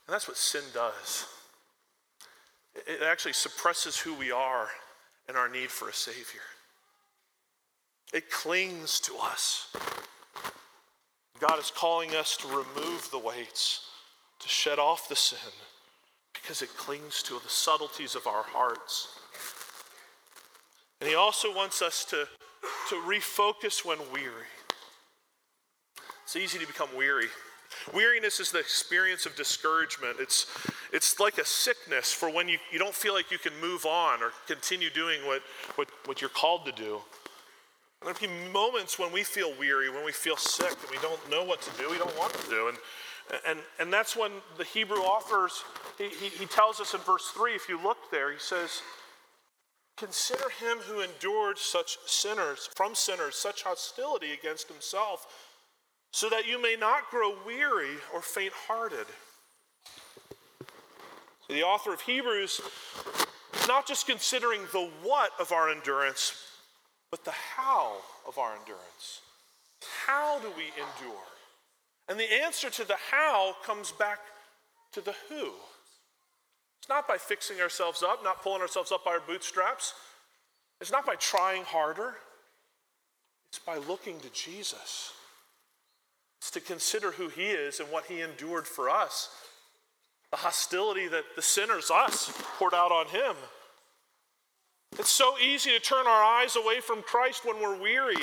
And 0.07 0.15
that's 0.15 0.27
what 0.27 0.37
sin 0.37 0.62
does. 0.75 1.27
It 2.75 3.03
actually 3.05 3.35
suppresses 3.35 3.97
who 3.97 4.15
we 4.15 4.33
are 4.33 4.67
and 5.29 5.37
our 5.37 5.49
need 5.49 5.71
for 5.71 5.89
a 5.89 5.95
Savior. 5.95 6.43
It 8.12 8.31
clings 8.31 9.01
to 9.01 9.12
us. 9.21 9.75
God 11.40 11.59
is 11.59 11.71
calling 11.75 12.14
us 12.14 12.37
to 12.38 12.49
remove 12.49 13.09
the 13.11 13.19
weights, 13.19 13.88
to 14.40 14.49
shed 14.49 14.79
off 14.79 15.09
the 15.09 15.16
sin, 15.16 15.53
because 16.33 16.62
it 16.62 16.71
clings 16.77 17.23
to 17.25 17.35
the 17.35 17.49
subtleties 17.49 18.14
of 18.14 18.27
our 18.27 18.42
hearts. 18.42 19.09
And 21.01 21.11
He 21.11 21.16
also 21.16 21.55
wants 21.55 21.83
us 21.83 22.05
to, 22.07 22.27
to 22.88 22.95
refocus 23.03 23.85
when 23.85 23.99
weary. 24.12 24.47
It's 26.25 26.37
easy 26.37 26.59
to 26.59 26.66
become 26.66 26.88
weary. 26.97 27.27
Weariness 27.95 28.40
is 28.40 28.51
the 28.51 28.59
experience 28.59 29.27
of 29.27 29.37
discouragement. 29.37 30.16
It's, 30.19 30.47
it's 30.92 31.21
like 31.21 31.38
a 31.38 31.45
sickness 31.45 32.12
for 32.12 32.31
when 32.31 32.49
you, 32.49 32.59
you 32.73 32.79
don't 32.79 32.95
feel 32.95 33.14
like 33.14 33.31
you 33.31 33.38
can 33.38 33.53
move 33.61 33.87
on 33.87 34.23
or 34.23 34.33
continue 34.47 34.90
doing 34.90 35.21
what, 35.27 35.42
what, 35.77 35.88
what 36.07 36.21
you're 36.21 36.31
called 36.31 36.64
to 36.66 36.73
do. 36.73 37.01
There 38.03 38.13
will 38.13 38.29
be 38.29 38.53
moments 38.53 38.99
when 38.99 39.13
we 39.13 39.25
feel 39.25 39.53
weary, 39.59 39.91
when 39.91 40.05
we 40.05 40.13
feel 40.13 40.37
sick, 40.37 40.71
and 40.71 40.91
we 40.91 40.99
don't 40.99 41.31
know 41.31 41.45
what 41.45 41.63
to 41.63 41.71
do, 41.83 41.91
we 41.91 41.99
don't 41.99 42.17
want 42.19 42.35
to 42.35 42.51
do. 42.51 42.69
And, 42.69 42.79
and, 43.49 43.59
and 43.81 43.93
that's 43.93 44.17
when 44.17 44.33
the 44.59 44.65
Hebrew 44.65 44.99
offers, 44.99 45.65
he, 45.99 46.09
he, 46.09 46.29
he 46.29 46.47
tells 46.47 46.81
us 46.81 46.95
in 46.95 47.01
verse 47.01 47.29
3, 47.35 47.55
if 47.55 47.69
you 47.69 47.83
look 47.83 47.99
there, 48.11 48.33
he 48.33 48.39
says, 48.39 48.83
Consider 49.97 50.51
him 50.61 50.79
who 50.79 51.01
endured 51.01 51.59
such 51.59 51.97
sinners, 52.05 52.69
from 52.77 52.95
sinners, 52.95 53.35
such 53.35 53.63
hostility 53.63 54.33
against 54.33 54.69
himself, 54.69 55.27
so 56.11 56.29
that 56.29 56.47
you 56.47 56.61
may 56.61 56.77
not 56.79 57.11
grow 57.11 57.35
weary 57.47 57.97
or 58.13 58.21
faint 58.21 58.53
hearted. 58.69 59.07
The 61.49 61.63
author 61.63 61.95
of 61.95 62.03
Hebrews 62.03 62.61
is 63.55 63.69
not 63.69 63.87
just 63.87 64.07
considering 64.07 64.63
the 64.73 64.91
what 65.03 65.31
of 65.41 65.51
our 65.53 65.71
endurance, 65.71 66.46
but 67.11 67.25
the 67.25 67.31
how 67.31 67.97
of 68.27 68.38
our 68.38 68.55
endurance. 68.57 69.21
How 70.07 70.38
do 70.40 70.49
we 70.57 70.64
endure? 70.71 71.23
And 72.09 72.19
the 72.19 72.42
answer 72.42 72.71
to 72.71 72.85
the 72.85 72.97
how 73.11 73.57
comes 73.64 73.92
back 73.92 74.19
to 74.92 75.01
the 75.01 75.14
who. 75.29 75.51
It's 76.81 76.88
not 76.88 77.09
by 77.09 77.19
fixing 77.19 77.61
ourselves 77.61 78.03
up, 78.03 78.23
not 78.23 78.42
pulling 78.42 78.62
ourselves 78.62 78.92
up 78.92 79.05
by 79.05 79.12
our 79.12 79.21
bootstraps. 79.21 79.95
It's 80.81 80.92
not 80.92 81.07
by 81.07 81.16
trying 81.16 81.64
harder. 81.64 82.14
It's 83.49 83.59
by 83.59 83.77
looking 83.77 84.21
to 84.21 84.31
Jesus. 84.31 85.12
It's 86.38 86.51
to 86.53 86.61
consider 86.61 87.11
who 87.11 87.29
he 87.29 87.47
is 87.47 87.81
and 87.81 87.90
what 87.90 88.07
he 88.07 88.21
endured 88.21 88.66
for 88.66 88.88
us. 88.88 89.31
The 90.31 90.37
hostility 90.37 91.09
that 91.09 91.25
the 91.35 91.42
sinners, 91.42 91.90
us, 91.90 92.33
poured 92.59 92.75
out 92.75 92.92
on 92.92 93.07
him. 93.07 93.35
It's 94.99 95.11
so 95.11 95.38
easy 95.38 95.70
to 95.70 95.81
turn 95.81 96.07
our 96.07 96.25
eyes 96.25 96.57
away 96.57 96.81
from 96.81 97.03
Christ 97.03 97.44
when 97.44 97.61
we're 97.61 97.81
weary, 97.81 98.22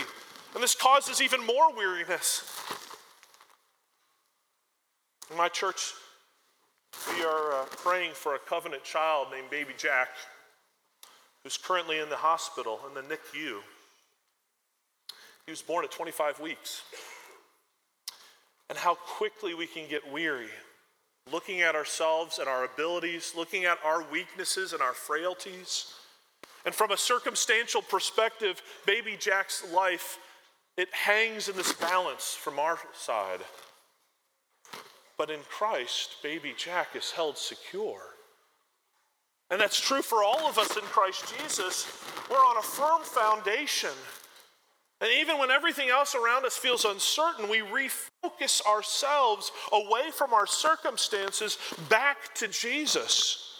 and 0.53 0.63
this 0.63 0.75
causes 0.75 1.21
even 1.21 1.45
more 1.45 1.73
weariness. 1.75 2.49
In 5.29 5.37
my 5.37 5.49
church, 5.49 5.93
we 7.15 7.23
are 7.23 7.53
uh, 7.53 7.65
praying 7.77 8.11
for 8.13 8.35
a 8.35 8.39
covenant 8.39 8.83
child 8.83 9.27
named 9.31 9.49
Baby 9.49 9.73
Jack, 9.77 10.09
who's 11.43 11.57
currently 11.57 11.99
in 11.99 12.09
the 12.09 12.15
hospital 12.15 12.79
in 12.87 12.93
the 12.93 13.01
NICU. 13.01 13.59
He 15.45 15.51
was 15.51 15.61
born 15.61 15.83
at 15.83 15.91
25 15.91 16.39
weeks. 16.39 16.83
And 18.69 18.77
how 18.77 18.95
quickly 18.95 19.53
we 19.53 19.67
can 19.67 19.87
get 19.89 20.09
weary 20.11 20.49
looking 21.31 21.61
at 21.61 21.75
ourselves 21.75 22.39
and 22.39 22.47
our 22.47 22.65
abilities, 22.65 23.33
looking 23.35 23.65
at 23.65 23.77
our 23.83 24.03
weaknesses 24.11 24.73
and 24.73 24.81
our 24.81 24.93
frailties. 24.93 25.93
And 26.65 26.73
from 26.73 26.91
a 26.91 26.97
circumstantial 26.97 27.81
perspective, 27.81 28.61
baby 28.85 29.17
Jack's 29.19 29.63
life, 29.73 30.17
it 30.77 30.93
hangs 30.93 31.49
in 31.49 31.55
this 31.55 31.73
balance 31.73 32.33
from 32.33 32.57
our 32.57 32.79
side. 32.93 33.41
But 35.17 35.29
in 35.29 35.41
Christ, 35.49 36.17
baby 36.23 36.53
Jack 36.57 36.95
is 36.95 37.11
held 37.11 37.37
secure. 37.37 38.01
And 39.51 39.61
that's 39.61 39.79
true 39.79 40.01
for 40.01 40.23
all 40.23 40.47
of 40.47 40.57
us 40.57 40.75
in 40.77 40.83
Christ 40.83 41.31
Jesus. 41.37 41.85
We're 42.29 42.37
on 42.37 42.57
a 42.57 42.61
firm 42.61 43.03
foundation. 43.03 43.91
And 44.99 45.11
even 45.11 45.37
when 45.37 45.51
everything 45.51 45.89
else 45.89 46.15
around 46.15 46.45
us 46.45 46.57
feels 46.57 46.85
uncertain, 46.85 47.49
we 47.49 47.59
refocus 47.59 48.65
ourselves 48.65 49.51
away 49.71 50.11
from 50.11 50.33
our 50.33 50.47
circumstances 50.47 51.57
back 51.89 52.33
to 52.35 52.47
Jesus. 52.47 53.52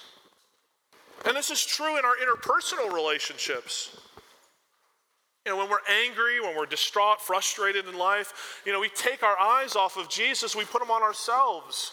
And 1.26 1.36
this 1.36 1.50
is 1.50 1.66
true 1.66 1.98
in 1.98 2.06
our 2.06 2.16
interpersonal 2.16 2.92
relationships. 2.92 3.98
You 5.46 5.52
know, 5.52 5.58
when 5.58 5.70
we're 5.70 5.78
angry, 6.06 6.40
when 6.40 6.56
we're 6.56 6.66
distraught, 6.66 7.22
frustrated 7.22 7.88
in 7.88 7.98
life, 7.98 8.62
you 8.66 8.72
know, 8.72 8.80
we 8.80 8.90
take 8.90 9.24
our 9.24 9.38
eyes 9.38 9.76
off 9.76 9.98
of 9.98 10.10
Jesus, 10.10 10.56
we 10.56 10.64
put 10.64 10.80
them 10.80 10.92
on 10.92 11.02
ourselves. 11.02 11.92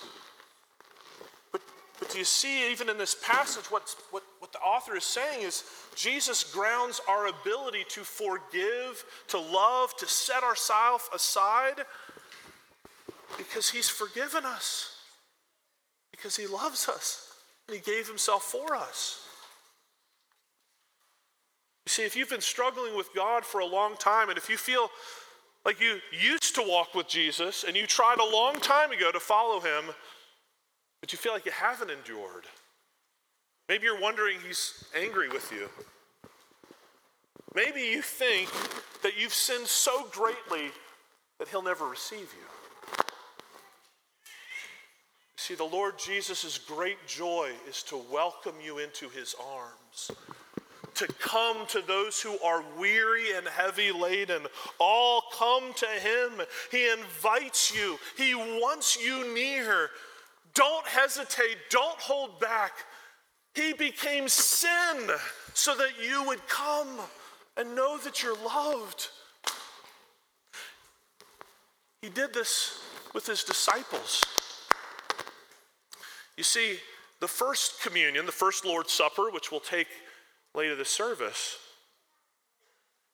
But, 1.50 1.60
but 1.98 2.10
do 2.10 2.18
you 2.18 2.24
see, 2.24 2.70
even 2.70 2.88
in 2.88 2.96
this 2.96 3.16
passage, 3.16 3.64
what, 3.70 3.94
what, 4.10 4.22
what 4.38 4.52
the 4.52 4.60
author 4.60 4.96
is 4.96 5.04
saying 5.04 5.42
is 5.42 5.64
Jesus 5.96 6.44
grounds 6.44 7.00
our 7.08 7.26
ability 7.26 7.84
to 7.88 8.00
forgive, 8.02 9.04
to 9.28 9.38
love, 9.38 9.96
to 9.96 10.06
set 10.06 10.44
ourselves 10.44 11.08
aside 11.12 11.84
because 13.36 13.70
he's 13.70 13.88
forgiven 13.88 14.44
us, 14.44 14.96
because 16.12 16.36
he 16.36 16.46
loves 16.46 16.88
us, 16.88 17.29
he 17.74 17.80
gave 17.80 18.06
himself 18.06 18.44
for 18.44 18.74
us. 18.74 19.26
You 21.87 21.90
see, 21.90 22.04
if 22.04 22.16
you've 22.16 22.30
been 22.30 22.40
struggling 22.40 22.96
with 22.96 23.14
God 23.14 23.44
for 23.44 23.61
a 23.61 23.66
long 23.66 23.96
time, 23.96 24.28
and 24.28 24.38
if 24.38 24.48
you 24.48 24.56
feel 24.56 24.90
like 25.64 25.80
you 25.80 25.98
used 26.12 26.54
to 26.54 26.62
walk 26.62 26.94
with 26.94 27.09
Jesus 27.09 27.64
and 27.66 27.76
you 27.76 27.87
tried 27.87 28.18
a 28.18 28.24
long 28.24 28.61
time 28.61 28.92
ago 28.92 29.11
to 29.11 29.20
follow 29.20 29.61
him, 29.61 29.85
but 31.00 31.12
you 31.12 31.18
feel 31.18 31.33
like 31.33 31.46
you 31.46 31.52
haven't 31.52 31.90
endured, 31.90 32.44
maybe 33.68 33.85
you're 33.85 34.00
wondering 34.00 34.38
he's 34.46 34.85
angry 34.96 35.28
with 35.28 35.50
you. 35.52 35.68
Maybe 37.54 37.80
you 37.80 38.02
think 38.02 38.48
that 39.02 39.18
you've 39.18 39.35
sinned 39.35 39.66
so 39.66 40.06
greatly 40.12 40.70
that 41.38 41.48
he'll 41.48 41.62
never 41.62 41.87
receive 41.87 42.20
you. 42.20 42.59
See, 45.40 45.55
the 45.55 45.64
Lord 45.64 45.98
Jesus' 45.98 46.59
great 46.59 46.98
joy 47.07 47.53
is 47.66 47.83
to 47.85 47.96
welcome 48.12 48.57
you 48.62 48.76
into 48.76 49.09
his 49.09 49.35
arms 49.42 50.11
to 50.96 51.07
come 51.18 51.64
to 51.68 51.81
those 51.81 52.20
who 52.20 52.38
are 52.40 52.62
weary 52.79 53.33
and 53.35 53.48
heavy 53.48 53.90
laden. 53.90 54.42
All 54.79 55.22
come 55.33 55.72
to 55.72 55.87
him. 55.87 56.46
He 56.70 56.90
invites 56.90 57.74
you, 57.74 57.98
he 58.18 58.35
wants 58.35 59.03
you 59.03 59.33
near. 59.33 59.88
Don't 60.53 60.87
hesitate, 60.87 61.57
don't 61.70 61.98
hold 61.98 62.38
back. 62.38 62.72
He 63.55 63.72
became 63.72 64.29
sin 64.29 65.09
so 65.55 65.74
that 65.74 65.92
you 66.07 66.22
would 66.26 66.46
come 66.48 66.98
and 67.57 67.74
know 67.74 67.96
that 67.96 68.22
you're 68.22 68.37
loved. 68.44 69.09
He 72.03 72.11
did 72.11 72.35
this 72.35 72.79
with 73.14 73.26
his 73.26 73.42
disciples. 73.42 74.22
You 76.40 76.44
see, 76.44 76.79
the 77.20 77.29
first 77.29 77.83
communion, 77.83 78.24
the 78.24 78.33
first 78.33 78.64
Lord's 78.64 78.92
Supper, 78.92 79.31
which 79.31 79.50
we'll 79.50 79.61
take 79.61 79.88
later 80.55 80.74
this 80.74 80.88
service, 80.88 81.59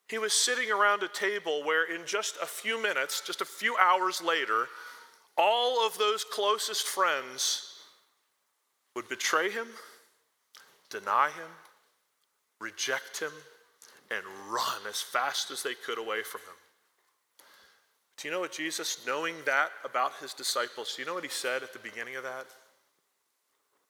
he 0.08 0.16
was 0.16 0.32
sitting 0.32 0.70
around 0.70 1.02
a 1.02 1.08
table 1.08 1.64
where, 1.64 1.92
in 1.92 2.06
just 2.06 2.36
a 2.40 2.46
few 2.46 2.80
minutes, 2.80 3.20
just 3.26 3.40
a 3.40 3.44
few 3.44 3.76
hours 3.78 4.22
later, 4.22 4.68
all 5.36 5.84
of 5.84 5.98
those 5.98 6.22
closest 6.22 6.86
friends 6.86 7.72
would 8.94 9.08
betray 9.08 9.50
him, 9.50 9.66
deny 10.88 11.30
him, 11.30 11.50
reject 12.60 13.18
him, 13.18 13.32
and 14.08 14.22
run 14.48 14.82
as 14.88 15.00
fast 15.00 15.50
as 15.50 15.64
they 15.64 15.74
could 15.74 15.98
away 15.98 16.22
from 16.22 16.42
him. 16.42 16.56
Do 18.18 18.28
you 18.28 18.32
know 18.32 18.38
what 18.38 18.52
Jesus, 18.52 19.04
knowing 19.04 19.34
that 19.46 19.70
about 19.84 20.12
his 20.20 20.32
disciples, 20.32 20.94
do 20.94 21.02
you 21.02 21.08
know 21.08 21.14
what 21.14 21.24
he 21.24 21.28
said 21.28 21.64
at 21.64 21.72
the 21.72 21.80
beginning 21.80 22.14
of 22.14 22.22
that? 22.22 22.46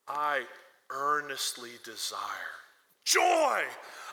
I 0.08 0.44
earnestly 0.90 1.72
desire 1.84 2.56
joy. 3.06 3.62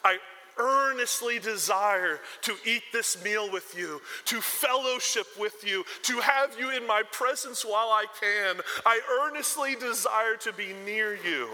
I 0.06 0.18
earnestly 0.58 1.40
desire 1.40 2.20
to 2.42 2.56
eat 2.64 2.84
this 2.94 3.22
meal 3.24 3.52
with 3.52 3.76
you, 3.76 4.00
to 4.26 4.40
fellowship 4.40 5.26
with 5.38 5.68
you, 5.68 5.84
to 6.04 6.20
have 6.20 6.58
you 6.58 6.70
in 6.70 6.86
my 6.86 7.02
presence 7.12 7.66
while 7.66 7.90
I 7.90 8.06
can. 8.20 8.58
I 8.86 9.02
earnestly 9.22 9.76
desire 9.76 10.38
to 10.42 10.54
be 10.54 10.74
near 10.86 11.16
you, 11.16 11.50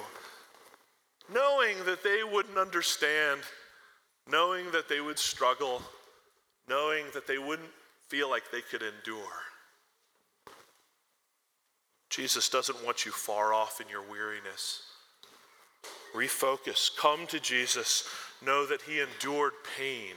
knowing 1.34 1.78
that 1.86 2.04
they 2.04 2.23
wouldn't 2.30 2.58
understand, 2.58 3.41
knowing 4.30 4.69
that 4.71 4.89
they 4.89 4.99
would 4.99 5.17
struggle, 5.17 5.82
knowing 6.67 7.06
that 7.13 7.25
they 7.25 7.38
wouldn't 7.38 7.69
feel 8.10 8.30
like 8.30 8.52
they 8.52 8.62
could 8.62 8.82
endure. 8.82 9.23
Jesus 12.10 12.50
doesn't 12.50 12.84
want 12.84 13.06
you 13.06 13.12
far 13.12 13.54
off 13.54 13.82
in 13.82 13.88
your 13.88 14.02
weariness. 14.02 14.84
Refocus. 16.15 16.89
Come 16.95 17.28
to 17.28 17.39
Jesus. 17.39 18.08
Know 18.43 18.65
that 18.65 18.82
he 18.82 19.00
endured 19.00 19.54
pain, 19.78 20.15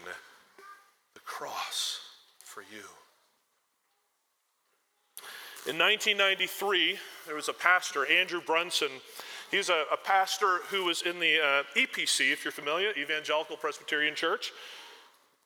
the 1.14 1.20
cross, 1.20 2.00
for 2.38 2.62
you. 2.62 2.84
In 5.64 5.78
1993, 5.78 6.98
there 7.26 7.36
was 7.36 7.48
a 7.48 7.52
pastor, 7.52 8.06
Andrew 8.06 8.40
Brunson. 8.40 8.88
He's 9.50 9.68
a, 9.68 9.84
a 9.92 9.96
pastor 9.96 10.58
who 10.70 10.84
was 10.84 11.02
in 11.02 11.20
the 11.20 11.38
uh, 11.38 11.62
EPC, 11.78 12.32
if 12.32 12.44
you're 12.44 12.52
familiar, 12.52 12.90
Evangelical 12.96 13.56
Presbyterian 13.56 14.14
Church. 14.14 14.50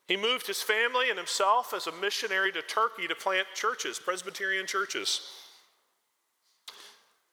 He 0.07 0.17
moved 0.17 0.47
his 0.47 0.63
family 0.63 1.11
and 1.11 1.19
himself 1.19 1.75
as 1.75 1.87
a 1.89 1.93
missionary 1.93 2.53
to 2.53 2.63
Turkey 2.63 3.09
to 3.09 3.15
plant 3.15 3.49
churches, 3.55 3.99
Presbyterian 3.99 4.67
churches. 4.67 5.29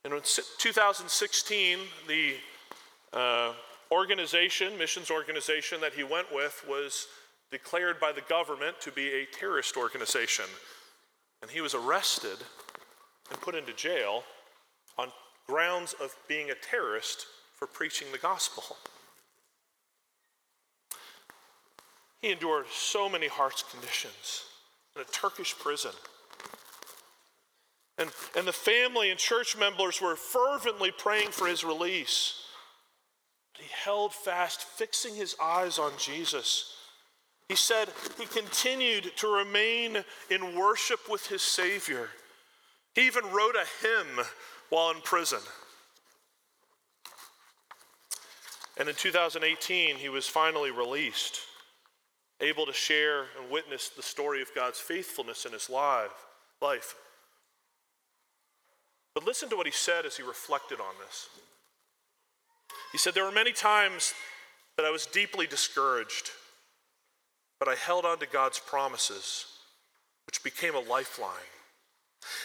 And 0.05 0.13
in 0.13 0.21
2016, 0.57 1.79
the 2.07 2.33
uh, 3.13 3.53
organization, 3.91 4.77
missions 4.77 5.09
organization 5.09 5.79
that 5.81 5.93
he 5.93 6.03
went 6.03 6.27
with 6.33 6.65
was 6.67 7.07
declared 7.51 7.99
by 7.99 8.11
the 8.11 8.21
government 8.21 8.81
to 8.81 8.91
be 8.91 9.07
a 9.13 9.25
terrorist 9.25 9.77
organization. 9.77 10.45
And 11.41 11.49
he 11.49 11.61
was 11.61 11.73
arrested 11.73 12.37
and 13.29 13.39
put 13.39 13.55
into 13.55 13.73
jail 13.73 14.23
on 14.97 15.09
grounds 15.47 15.95
of 16.01 16.15
being 16.27 16.49
a 16.49 16.55
terrorist 16.55 17.27
for 17.53 17.67
preaching 17.67 18.07
the 18.11 18.17
gospel. 18.17 18.75
He 22.21 22.31
endured 22.31 22.65
so 22.71 23.07
many 23.07 23.27
harsh 23.27 23.63
conditions 23.71 24.45
in 24.95 25.01
a 25.01 25.05
Turkish 25.05 25.57
prison. 25.57 25.91
And, 27.97 28.09
and 28.35 28.47
the 28.47 28.53
family 28.53 29.11
and 29.11 29.19
church 29.19 29.57
members 29.57 30.01
were 30.01 30.15
fervently 30.15 30.91
praying 30.91 31.29
for 31.29 31.47
his 31.47 31.63
release. 31.63 32.39
He 33.57 33.67
held 33.83 34.13
fast, 34.13 34.63
fixing 34.63 35.15
his 35.15 35.35
eyes 35.41 35.77
on 35.77 35.91
Jesus. 35.99 36.73
He 37.47 37.55
said 37.55 37.89
he 38.17 38.25
continued 38.25 39.11
to 39.17 39.27
remain 39.27 40.03
in 40.29 40.55
worship 40.55 41.01
with 41.09 41.27
his 41.27 41.41
Savior. 41.41 42.09
He 42.95 43.05
even 43.05 43.25
wrote 43.25 43.55
a 43.55 43.85
hymn 43.85 44.25
while 44.69 44.91
in 44.91 45.01
prison. 45.01 45.39
And 48.77 48.89
in 48.89 48.95
2018, 48.95 49.97
he 49.97 50.09
was 50.09 50.27
finally 50.27 50.71
released, 50.71 51.41
able 52.41 52.65
to 52.65 52.73
share 52.73 53.25
and 53.39 53.51
witness 53.51 53.89
the 53.89 54.01
story 54.01 54.41
of 54.41 54.53
God's 54.55 54.79
faithfulness 54.79 55.45
in 55.45 55.51
his 55.51 55.69
life. 55.69 56.95
But 59.13 59.25
listen 59.25 59.49
to 59.49 59.55
what 59.55 59.67
he 59.67 59.71
said 59.71 60.05
as 60.05 60.17
he 60.17 60.23
reflected 60.23 60.79
on 60.79 60.95
this. 61.05 61.29
He 62.91 62.97
said, 62.97 63.13
There 63.13 63.25
were 63.25 63.31
many 63.31 63.51
times 63.51 64.13
that 64.77 64.85
I 64.85 64.91
was 64.91 65.05
deeply 65.05 65.45
discouraged, 65.45 66.31
but 67.59 67.67
I 67.67 67.75
held 67.75 68.05
on 68.05 68.19
to 68.19 68.25
God's 68.25 68.59
promises, 68.59 69.45
which 70.25 70.43
became 70.43 70.75
a 70.75 70.79
lifeline. 70.79 71.29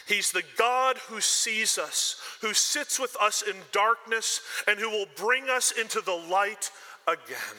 He's 0.07 0.33
the 0.33 0.43
God 0.57 0.99
who 1.09 1.21
sees 1.21 1.79
us, 1.79 2.21
who 2.41 2.53
sits 2.53 2.99
with 2.99 3.17
us 3.21 3.43
in 3.43 3.57
darkness, 3.73 4.41
and 4.67 4.79
who 4.79 4.91
will 4.91 5.07
bring 5.17 5.49
us 5.49 5.71
into 5.71 6.01
the 6.01 6.15
light 6.31 6.71
again. 7.07 7.57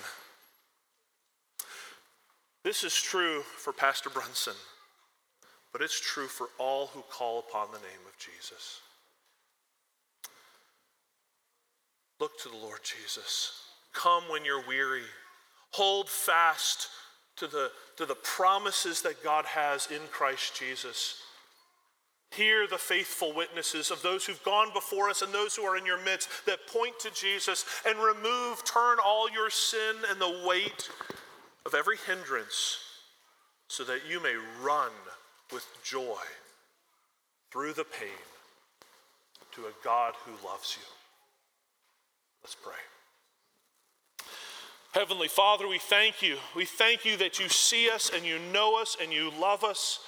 This 2.64 2.84
is 2.84 2.96
true 2.96 3.42
for 3.42 3.72
Pastor 3.72 4.10
Brunson, 4.10 4.56
but 5.72 5.82
it's 5.82 6.00
true 6.00 6.28
for 6.28 6.50
all 6.58 6.88
who 6.88 7.02
call 7.10 7.40
upon 7.40 7.68
the 7.68 7.80
name 7.80 8.06
of 8.06 8.18
Jesus. 8.20 8.82
Look 12.20 12.40
to 12.42 12.50
the 12.50 12.58
Lord 12.58 12.80
Jesus. 12.84 13.64
Come 13.94 14.24
when 14.30 14.46
you're 14.46 14.66
weary. 14.68 15.04
Hold 15.72 16.10
fast 16.10 16.90
to 17.38 17.48
the, 17.48 17.72
to 17.98 18.06
the 18.06 18.16
promises 18.16 19.02
that 19.02 19.24
God 19.24 19.46
has 19.46 19.88
in 19.92 20.02
Christ 20.12 20.56
Jesus. 20.60 21.22
Hear 22.32 22.68
the 22.68 22.78
faithful 22.78 23.34
witnesses 23.34 23.90
of 23.90 24.02
those 24.02 24.26
who've 24.26 24.44
gone 24.44 24.72
before 24.74 25.10
us 25.10 25.22
and 25.22 25.34
those 25.34 25.56
who 25.56 25.64
are 25.64 25.78
in 25.78 25.86
your 25.86 26.04
midst 26.04 26.30
that 26.46 26.68
point 26.68 27.00
to 27.00 27.12
Jesus 27.12 27.66
and 27.88 27.98
remove, 27.98 28.64
turn 28.66 28.98
all 29.04 29.32
your 29.32 29.50
sin 29.50 29.96
and 30.10 30.20
the 30.22 30.44
weight 30.48 30.90
of 31.66 31.74
every 31.74 31.98
hindrance 32.06 32.78
so 33.68 33.84
that 33.84 34.02
you 34.08 34.22
may 34.22 34.36
run 34.62 34.92
with 35.52 35.66
joy 35.84 36.22
through 37.52 37.74
the 37.74 37.84
pain 37.84 38.10
to 39.54 39.62
a 39.62 39.84
God 39.84 40.14
who 40.26 40.48
loves 40.48 40.78
you. 40.80 40.99
Let's 42.44 42.56
pray. 42.56 42.74
Heavenly 44.94 45.28
Father, 45.28 45.68
we 45.68 45.78
thank 45.78 46.22
you. 46.22 46.38
We 46.56 46.66
thank 46.66 47.06
you 47.06 47.16
that 47.18 47.40
you 47.40 47.48
see 47.48 47.90
us 47.90 48.12
and 48.14 48.26
you 48.26 48.40
know 48.52 48.82
us 48.82 48.98
and 49.02 49.14
you 49.14 49.32
love 49.40 49.64
us. 49.64 50.00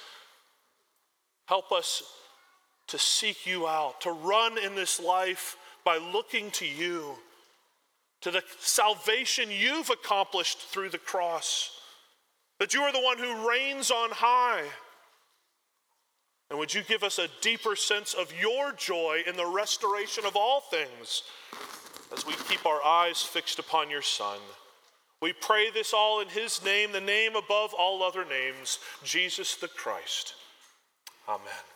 Help 1.46 1.70
us 1.70 2.02
to 2.88 2.98
seek 2.98 3.46
you 3.46 3.68
out, 3.68 4.00
to 4.00 4.10
run 4.10 4.58
in 4.58 4.74
this 4.74 4.98
life 4.98 5.56
by 5.84 5.98
looking 5.98 6.50
to 6.52 6.66
you, 6.66 7.14
to 8.22 8.30
the 8.30 8.42
salvation 8.58 9.50
you've 9.50 9.90
accomplished 9.90 10.58
through 10.58 10.88
the 10.90 10.98
cross, 10.98 11.70
that 12.58 12.74
you 12.74 12.82
are 12.82 12.92
the 12.92 13.00
one 13.00 13.18
who 13.18 13.48
reigns 13.48 13.90
on 13.90 14.10
high. 14.10 14.64
And 16.50 16.58
would 16.58 16.74
you 16.74 16.82
give 16.82 17.02
us 17.02 17.18
a 17.18 17.28
deeper 17.40 17.76
sense 17.76 18.14
of 18.14 18.32
your 18.38 18.72
joy 18.72 19.22
in 19.26 19.36
the 19.36 19.46
restoration 19.46 20.26
of 20.26 20.36
all 20.36 20.60
things 20.60 21.22
as 22.14 22.26
we 22.26 22.34
keep 22.48 22.64
our 22.66 22.82
eyes 22.84 23.22
fixed 23.22 23.58
upon 23.58 23.90
your 23.90 24.02
Son? 24.02 24.38
We 25.20 25.32
pray 25.32 25.70
this 25.70 25.92
all 25.94 26.20
in 26.20 26.28
his 26.28 26.64
name, 26.64 26.92
the 26.92 27.00
name 27.00 27.36
above 27.36 27.72
all 27.74 28.02
other 28.02 28.24
names, 28.24 28.78
Jesus 29.04 29.54
the 29.54 29.68
Christ. 29.68 30.34
Amen. 31.28 31.71